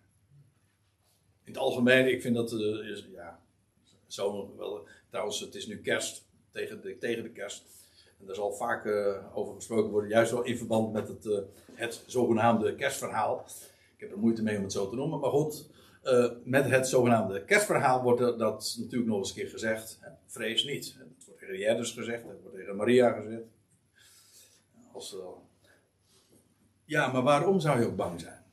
[1.44, 2.60] In het algemeen, ik vind dat eh,
[2.90, 3.40] is, ja,
[4.08, 4.88] zo wel.
[5.10, 7.64] Trouwens, het is nu kerst, tegen de, tegen de kerst.
[8.20, 11.28] En daar zal vaak eh, over gesproken worden, juist wel in verband met het,
[11.74, 13.46] het zogenaamde kerstverhaal.
[13.96, 15.70] Ik heb er moeite mee om het zo te noemen, maar goed.
[16.04, 20.00] eh, met het zogenaamde kerstverhaal wordt dat natuurlijk nog eens een keer gezegd.
[20.28, 20.96] Vrees niet.
[21.00, 23.44] Het wordt tegen Jerdus gezegd, het wordt tegen Maria gezegd.
[24.94, 25.26] Als, eh,
[26.86, 28.44] ja, maar waarom zou je ook bang zijn?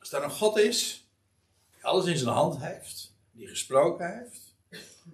[0.00, 1.08] Als er een God is,
[1.74, 4.54] die alles in zijn hand heeft, die gesproken heeft,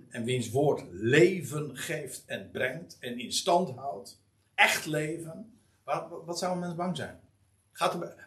[0.09, 4.21] en wiens woord leven geeft en brengt en in stand houdt,
[4.55, 7.21] echt leven, wat, wat zou een mens bang zijn?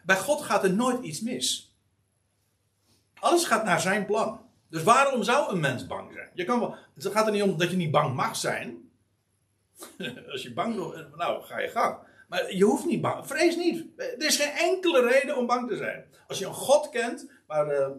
[0.04, 1.76] Bij- God gaat er nooit iets mis.
[3.20, 4.40] Alles gaat naar zijn plan.
[4.70, 6.30] Dus waarom zou een mens bang zijn?
[6.34, 8.90] Je kan wel, het gaat er niet om dat je niet bang mag zijn.
[10.32, 11.96] Als je bang wil, nou ga je gang.
[12.28, 13.26] Maar je hoeft niet bang.
[13.26, 13.86] Vrees niet.
[13.96, 16.04] Er is geen enkele reden om bang te zijn.
[16.26, 17.90] Als je een God kent, waar eh,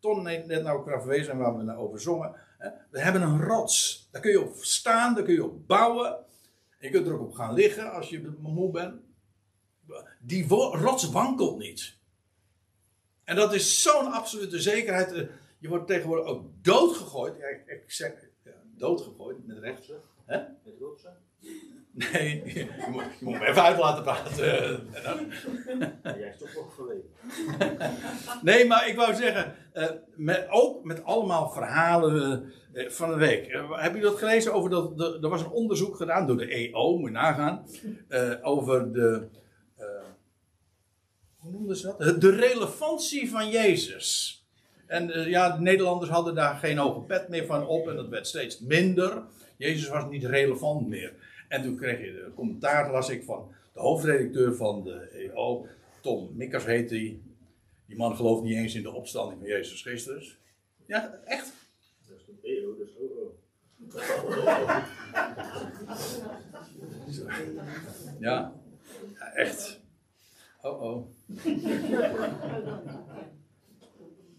[0.00, 2.34] Ton net nou naar verwezen en waar we naar over zongen.
[2.58, 2.70] Hè?
[2.90, 4.08] We hebben een rots.
[4.10, 6.16] Daar kun je op staan, daar kun je op bouwen.
[6.80, 8.94] Je kunt er ook op gaan liggen als je moe bent.
[10.20, 11.96] Die rots wankelt niet.
[13.24, 15.12] En dat is zo'n absolute zekerheid.
[15.12, 15.22] Eh,
[15.58, 17.34] Je wordt tegenwoordig ook doodgegooid.
[17.38, 18.12] Ja, ik, zeg
[18.44, 19.92] ja, doodgegooid met recht.
[20.26, 20.36] Hè?
[20.64, 21.16] Met rotsen?
[21.92, 24.44] Nee, je moet, je moet me even uit laten praten.
[26.02, 27.10] Ja, jij is toch wel verleden.
[28.42, 33.46] Nee, maar ik wou zeggen, eh, met, ook met allemaal verhalen eh, van de week.
[33.46, 36.98] Eh, heb je dat gelezen over dat, er was een onderzoek gedaan door de EO,
[36.98, 37.66] moet je nagaan,
[38.08, 39.38] eh, over de, eh,
[41.38, 42.20] hoe noemden ze dat?
[42.20, 44.36] De relevantie van Jezus.
[44.86, 48.08] En eh, ja, de Nederlanders hadden daar geen hoge pet meer van op en dat
[48.08, 49.22] werd steeds minder.
[49.56, 51.12] Jezus was niet relevant meer.
[51.48, 55.66] En toen kreeg je de commentaar, las ik, van de hoofdredacteur van de EO,
[56.00, 57.20] Tom Mikkers heet hij.
[57.86, 60.38] Die man gelooft niet eens in de opstanding van Jezus Christus.
[60.86, 61.52] Ja, echt.
[62.08, 62.90] Dat is een EO, dus
[68.18, 68.52] ja
[69.34, 69.80] echt.
[70.68, 71.06] Oh oh.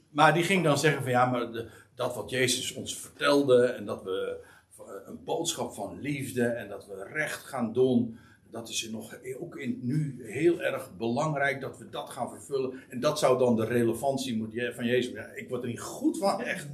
[0.10, 1.48] Maar die ging dan zeggen van ja, maar
[1.96, 4.40] dat wat Jezus ons vertelde en dat we
[4.78, 8.18] eh, een boodschap van liefde en dat we recht gaan doen,
[8.52, 12.74] dat is nog ook in, nu heel erg belangrijk dat we dat gaan vervullen.
[12.90, 15.14] En dat zou dan de relevantie van Jezus.
[15.14, 16.68] Ja, ik word er niet goed van, echt.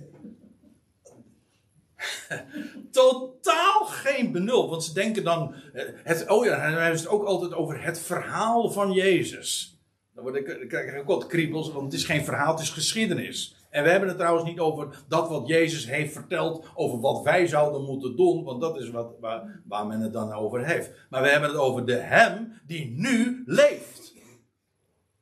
[2.91, 5.55] Totaal geen benul, want ze denken dan.
[5.73, 9.79] eh, Het, oh ja, en hij heeft het ook altijd over het verhaal van Jezus.
[10.13, 12.61] Dan, word ik, dan krijg ik ook wat kriebels, want het is geen verhaal, het
[12.61, 13.55] is geschiedenis.
[13.69, 17.47] En we hebben het trouwens niet over dat wat Jezus heeft verteld, over wat wij
[17.47, 20.91] zouden moeten doen, want dat is wat, waar, waar men het dan over heeft.
[21.09, 24.13] Maar we hebben het over de Hem die nu leeft.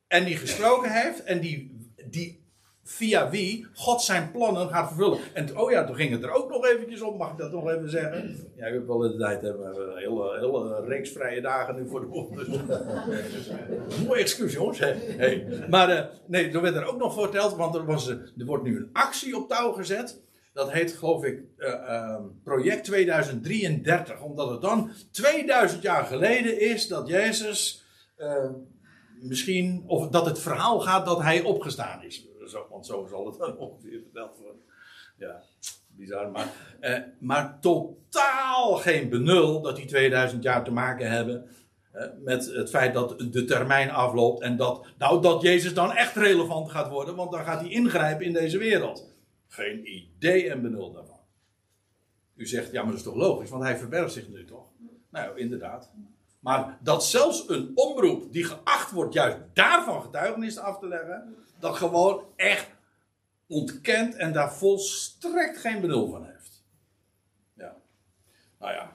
[0.08, 2.43] En die gesproken heeft en die, die
[2.84, 5.20] via wie God zijn plannen gaat vervullen.
[5.34, 7.70] En oh ja, toen ging het er ook nog eventjes op, mag ik dat nog
[7.70, 8.36] even zeggen?
[8.56, 12.00] Ja, ik heb wel de tijd, hebben een hele, hele reeks vrije dagen nu voor
[12.00, 12.30] de boeg.
[12.30, 12.48] Dus.
[14.08, 14.80] Mooi excuus jongens.
[14.80, 15.66] Hey, hey.
[15.70, 18.78] Maar eh, nee, er werd er ook nog verteld, want er, was, er wordt nu
[18.78, 20.22] een actie op touw gezet.
[20.54, 24.22] Dat heet geloof ik eh, ehm, Project 2033.
[24.22, 27.84] Omdat het dan 2000 jaar geleden is dat Jezus
[28.16, 28.50] eh,
[29.22, 32.28] misschien, of dat het verhaal gaat dat hij opgestaan is.
[32.70, 34.62] Want zo zal het dan ongeveer verteld worden.
[35.18, 35.42] Ja,
[35.88, 36.32] bizar.
[36.32, 36.48] Maar,
[36.80, 41.50] eh, maar totaal geen benul dat die 2000 jaar te maken hebben
[41.92, 46.16] eh, met het feit dat de termijn afloopt en dat, nou, dat Jezus dan echt
[46.16, 49.12] relevant gaat worden, want dan gaat hij ingrijpen in deze wereld.
[49.48, 51.20] Geen idee en benul daarvan.
[52.36, 54.66] U zegt, ja, maar dat is toch logisch, want hij verbergt zich nu toch?
[55.10, 55.92] Nou, inderdaad.
[56.40, 61.76] Maar dat zelfs een omroep die geacht wordt juist daarvan getuigenis af te leggen, dat
[61.76, 62.70] gewoon echt
[63.48, 66.64] ontkent en daar volstrekt geen benul van heeft.
[67.54, 67.76] Ja.
[68.60, 68.92] Nou ja,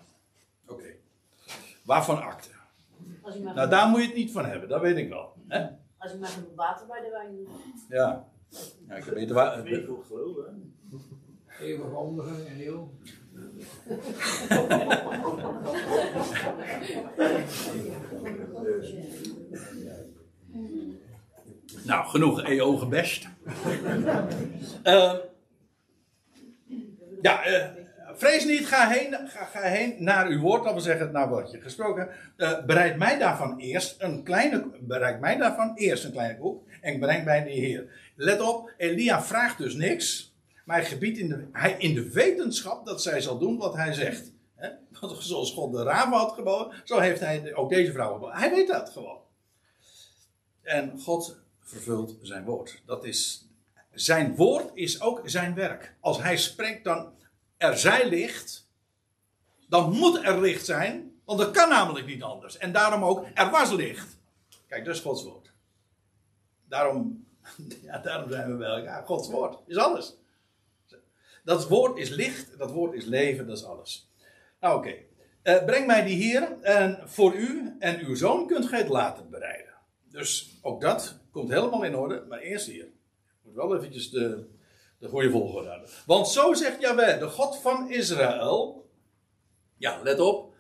[0.67, 0.95] oké.
[1.85, 2.49] Waarvan akte?
[3.55, 5.35] Nou, daar moet je het niet van hebben, dat weet ik wel.
[5.49, 5.67] Hè?
[5.99, 7.49] als je maar genoeg water bij de wijn doet.
[7.89, 8.29] Ja.
[8.89, 8.95] ja.
[8.95, 9.63] Ik weet waar.
[9.63, 10.51] Weet je geloven, hè?
[11.65, 12.95] Eeuwige ondergang en heel.
[21.85, 23.27] Nou, genoeg EO gebest.
[24.83, 25.15] Eh,
[27.23, 27.69] ja, eh,
[28.15, 31.51] vrees niet, ga heen, ga, ga heen naar uw woord, dat wil zeggen, naar wat
[31.51, 32.15] je gesproken hebt.
[32.37, 36.99] Eh, bereid mij daarvan eerst een kleine, bereid mij daarvan eerst een kleine koek en
[36.99, 38.13] breng bij de Heer.
[38.17, 42.87] Let op, Elia vraagt dus niks, maar hij gebiedt in de, hij, in de wetenschap
[42.87, 44.33] dat zij zal doen wat hij zegt.
[45.01, 48.37] Want zoals God de raven had geboden, zo heeft hij ook deze vrouw geboden.
[48.37, 49.19] Hij weet dat gewoon.
[50.63, 51.39] En God
[51.69, 52.83] vervult zijn woord.
[52.87, 53.49] Dat is,
[53.93, 55.97] zijn woord is ook zijn werk.
[56.01, 57.13] Als hij spreekt dan
[57.57, 58.69] er zij licht,
[59.69, 62.57] dan moet er licht zijn, want dat kan namelijk niet anders.
[62.57, 64.17] En daarom ook, er was licht.
[64.67, 65.53] Kijk, dat is Gods woord.
[66.69, 67.27] Daarom,
[67.83, 69.07] ja, daarom zijn we bij elkaar.
[69.07, 70.17] Gods woord is alles.
[71.45, 74.11] Dat woord is licht, dat woord is leven, dat is alles.
[74.61, 74.95] Nou oké,
[75.49, 79.29] Eh, breng mij die hier en voor u en uw zoon kunt gij het later
[79.29, 79.75] bereiden.
[80.11, 82.89] Dus ook dat komt helemaal in orde, maar eerst hier.
[83.43, 84.47] Moet wel eventjes de,
[84.99, 85.89] de goede volgorde hebben.
[86.07, 88.91] Want zo zegt Jaweh, de God van Israël.
[89.77, 90.55] Ja, let op.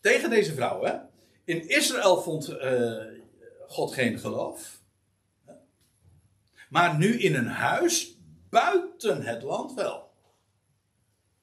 [0.00, 0.98] Tegen deze vrouw, hè.
[1.44, 3.04] In Israël vond eh,
[3.66, 4.80] God geen geloof.
[6.68, 8.16] Maar nu in een huis
[8.50, 10.10] buiten het land wel.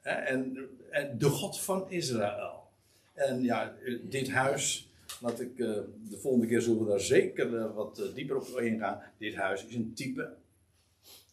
[0.01, 0.69] En
[1.17, 2.67] de God van Israël.
[3.13, 4.86] En ja, dit huis,
[5.21, 5.67] laat ik, eh,
[6.09, 9.01] de volgende keer zullen we daar zeker eh, wat eh, dieper op ingaan.
[9.17, 10.33] Dit huis is een type,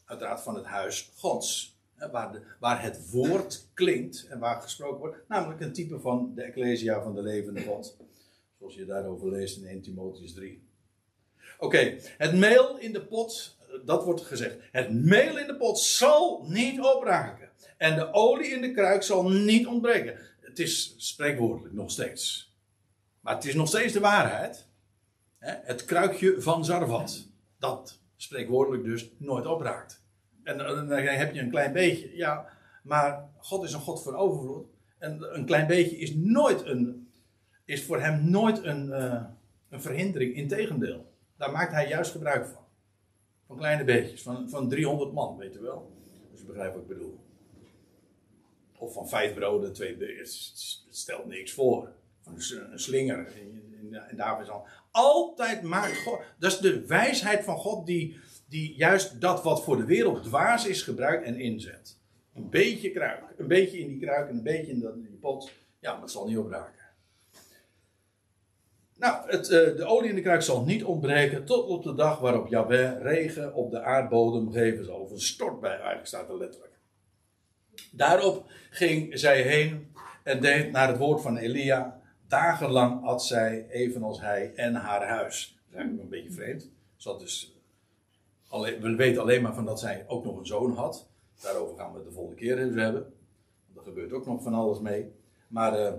[0.05, 1.77] uiteraard van het huis Gods.
[1.95, 5.16] hè, waar, waar het woord klinkt en waar gesproken wordt.
[5.29, 7.97] Namelijk een type van de Ecclesia van de levende God.
[8.59, 10.62] Zoals je daarover leest in 1 Timotheus 3.
[11.59, 14.57] Oké, het meel in de pot, dat wordt gezegd.
[14.72, 17.49] Het meel in de pot zal niet opraken.
[17.77, 20.18] En de olie in de kruik zal niet ontbreken.
[20.41, 22.54] Het is spreekwoordelijk nog steeds.
[23.25, 24.66] Maar het is nog steeds de waarheid.
[25.39, 27.27] Hè, Het kruikje van Zarvat.
[27.59, 30.03] Dat spreekwoordelijk dus nooit opraakt.
[30.43, 32.16] En dan heb je een klein beetje.
[32.16, 32.47] Ja,
[32.83, 34.66] maar God is een God van overvloed.
[34.99, 37.09] En een klein beetje is nooit een.
[37.64, 39.25] Is voor hem nooit een, eh,
[39.68, 40.35] een verhindering.
[40.35, 41.12] Integendeel.
[41.37, 42.62] Daar maakt hij juist gebruik van.
[43.47, 44.22] Van kleine beetjes.
[44.22, 45.93] Van, van 300 man, weet je wel.
[46.31, 47.18] Dus je begrijpt wat ik bedoel.
[48.79, 50.83] Of van vijf broden, twee beetjes.
[50.87, 51.93] Het stelt niks voor.
[52.27, 53.37] Een slinger.
[53.37, 54.68] In, in, in David's hand.
[54.91, 56.20] Altijd maakt God.
[56.39, 60.66] Dat is de wijsheid van God die, die juist dat wat voor de wereld dwaas
[60.66, 61.97] is gebruikt en inzet.
[62.35, 63.22] Een beetje kruik.
[63.37, 65.51] Een beetje in die kruik en een beetje in, dat, die pot.
[65.81, 66.83] Ja, maar het zal niet opraken.
[68.97, 72.18] Nou, het, eh, de olie in de kruik zal niet ontbreken tot op de dag
[72.18, 74.97] waarop Yahweh regen op de aardbodem geven zal.
[74.97, 76.72] Of een stortbui, eigenlijk staat er letterlijk.
[77.91, 82.03] Daarop ging zij heen en deed naar het woord van Elia.
[82.35, 85.55] Dagenlang at zij, evenals hij en haar huis.
[85.55, 86.70] Dat is eigenlijk een beetje vreemd.
[87.18, 87.55] Dus
[88.49, 91.09] alleen, we weten alleen maar van dat zij ook nog een zoon had.
[91.43, 93.14] Daarover gaan we het de volgende keer eens hebben.
[93.76, 95.12] Er gebeurt ook nog van alles mee.
[95.49, 95.93] Maar eh,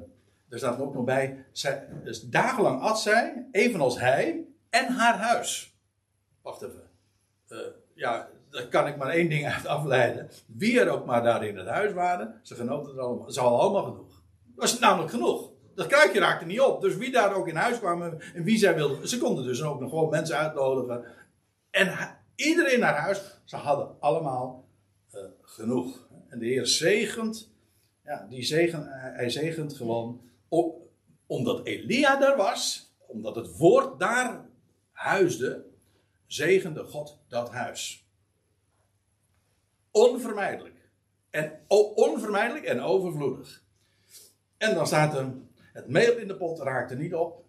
[0.49, 1.45] er staat ook nog bij.
[1.51, 5.77] Zij, dus dagenlang at zij, evenals hij en haar huis.
[6.41, 6.89] Wacht even.
[7.47, 7.57] Eh,
[7.93, 10.29] ja, daar kan ik maar één ding uit afleiden.
[10.45, 13.31] Wie er ook maar daar in het huis waren, ze genoten er allemaal.
[13.31, 14.23] Ze hadden allemaal genoeg.
[14.55, 15.53] Dat was namelijk genoeg.
[15.75, 16.81] Dat kruikje raakte niet op.
[16.81, 19.07] Dus wie daar ook in huis kwamen en wie zij wilden.
[19.07, 21.05] Ze konden dus ook nog gewoon mensen uitnodigen.
[21.69, 23.41] En iedereen naar huis.
[23.43, 24.67] Ze hadden allemaal
[25.11, 26.07] eh, genoeg.
[26.29, 27.53] En de Heer zegent.
[28.03, 30.21] Ja, die zegen, hij zegent gewoon.
[30.47, 30.81] Op,
[31.25, 32.93] omdat Elia daar was.
[33.07, 34.45] Omdat het woord daar
[34.91, 35.65] huisde.
[36.25, 38.07] Zegende God dat huis.
[39.91, 40.89] Onvermijdelijk.
[41.29, 41.59] En
[41.95, 43.63] onvermijdelijk en overvloedig.
[44.57, 45.33] En dan staat er:
[45.75, 47.45] het meel in de pot raakte niet op.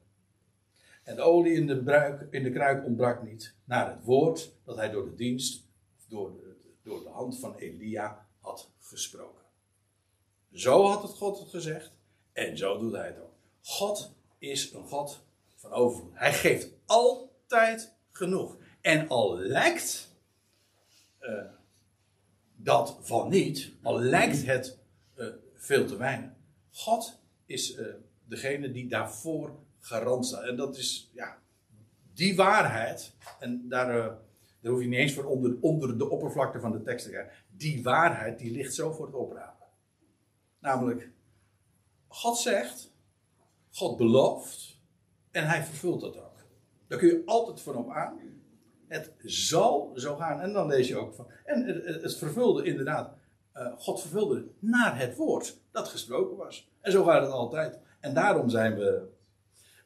[1.02, 3.54] En de olie in de, in de kruik ontbrak niet.
[3.64, 5.66] Naar het woord dat hij door de dienst,
[6.08, 6.32] door
[6.86, 9.44] door de hand van Elia had gesproken.
[10.52, 11.92] Zo had het God gezegd.
[12.32, 13.34] En zo doet hij het ook.
[13.62, 15.24] God is een God
[15.54, 16.18] van overvloed.
[16.18, 18.56] Hij geeft altijd genoeg.
[18.80, 20.08] En al lijkt
[21.18, 21.44] eh,
[22.56, 24.78] dat van niet, al lijkt het
[25.14, 26.30] eh, veel te weinig.
[26.70, 27.86] God is eh,
[28.28, 30.42] degene die daarvoor garant staat.
[30.42, 31.38] En dat is, ja,
[32.14, 33.14] die waarheid.
[33.38, 34.14] En daar, eh,
[34.60, 37.32] daar hoef je niet eens voor onder, onder de oppervlakte van de tekst te kijken.
[37.50, 39.66] Die waarheid, die ligt zo voor het oprapen.
[40.58, 41.10] Namelijk,
[42.08, 42.92] God zegt,
[43.72, 44.80] God belooft
[45.30, 46.44] en hij vervult dat ook.
[46.86, 48.18] Daar kun je altijd van op aan.
[48.88, 50.40] Het zal zo gaan.
[50.40, 51.26] En dan lees je ook van.
[51.44, 51.66] En
[52.02, 53.14] het vervulde inderdaad.
[53.52, 56.70] eh, God vervulde naar het woord dat gesproken was.
[56.80, 57.78] En zo gaat het altijd.
[58.06, 59.08] En daarom zijn we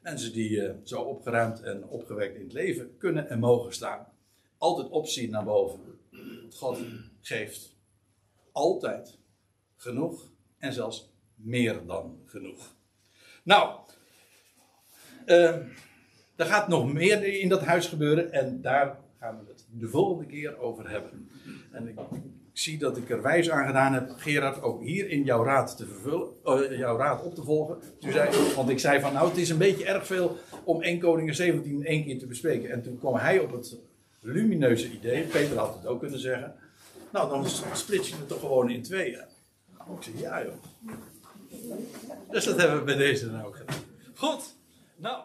[0.01, 4.07] mensen die eh, zo opgeruimd en opgewekt in het leven kunnen en mogen staan.
[4.59, 5.81] Altijd opzien naar boven.
[6.51, 6.79] God
[7.21, 7.77] geeft
[8.53, 9.19] altijd
[9.77, 12.75] genoeg en zelfs meer dan genoeg.
[13.43, 13.79] Nou,
[15.27, 15.55] eh,
[16.37, 20.27] er gaat nog meer in dat huis gebeuren en daar gaan we het de volgende
[20.27, 21.31] keer over hebben.
[21.73, 21.99] En ik
[22.53, 25.87] zie dat ik er wijs aan gedaan heb, Gerard, ook hier in jouw raad te
[25.87, 27.79] vervullen, eh, jouw raad op te volgen.
[27.99, 31.35] Zei, want ik zei van, nou, het is een beetje erg veel om 1 Koningen
[31.35, 32.71] 17 in één keer te bespreken.
[32.71, 33.77] En toen kwam hij op het
[34.21, 36.55] lumineuze idee, Peter had het ook kunnen zeggen.
[37.13, 39.25] Nou, dan splits je het toch gewoon in tweeën.
[39.97, 40.55] Ik zei, ja joh.
[42.31, 43.81] Dus dat hebben we bij deze dan ook gedaan.
[44.15, 44.55] Goed,
[44.97, 45.23] nou.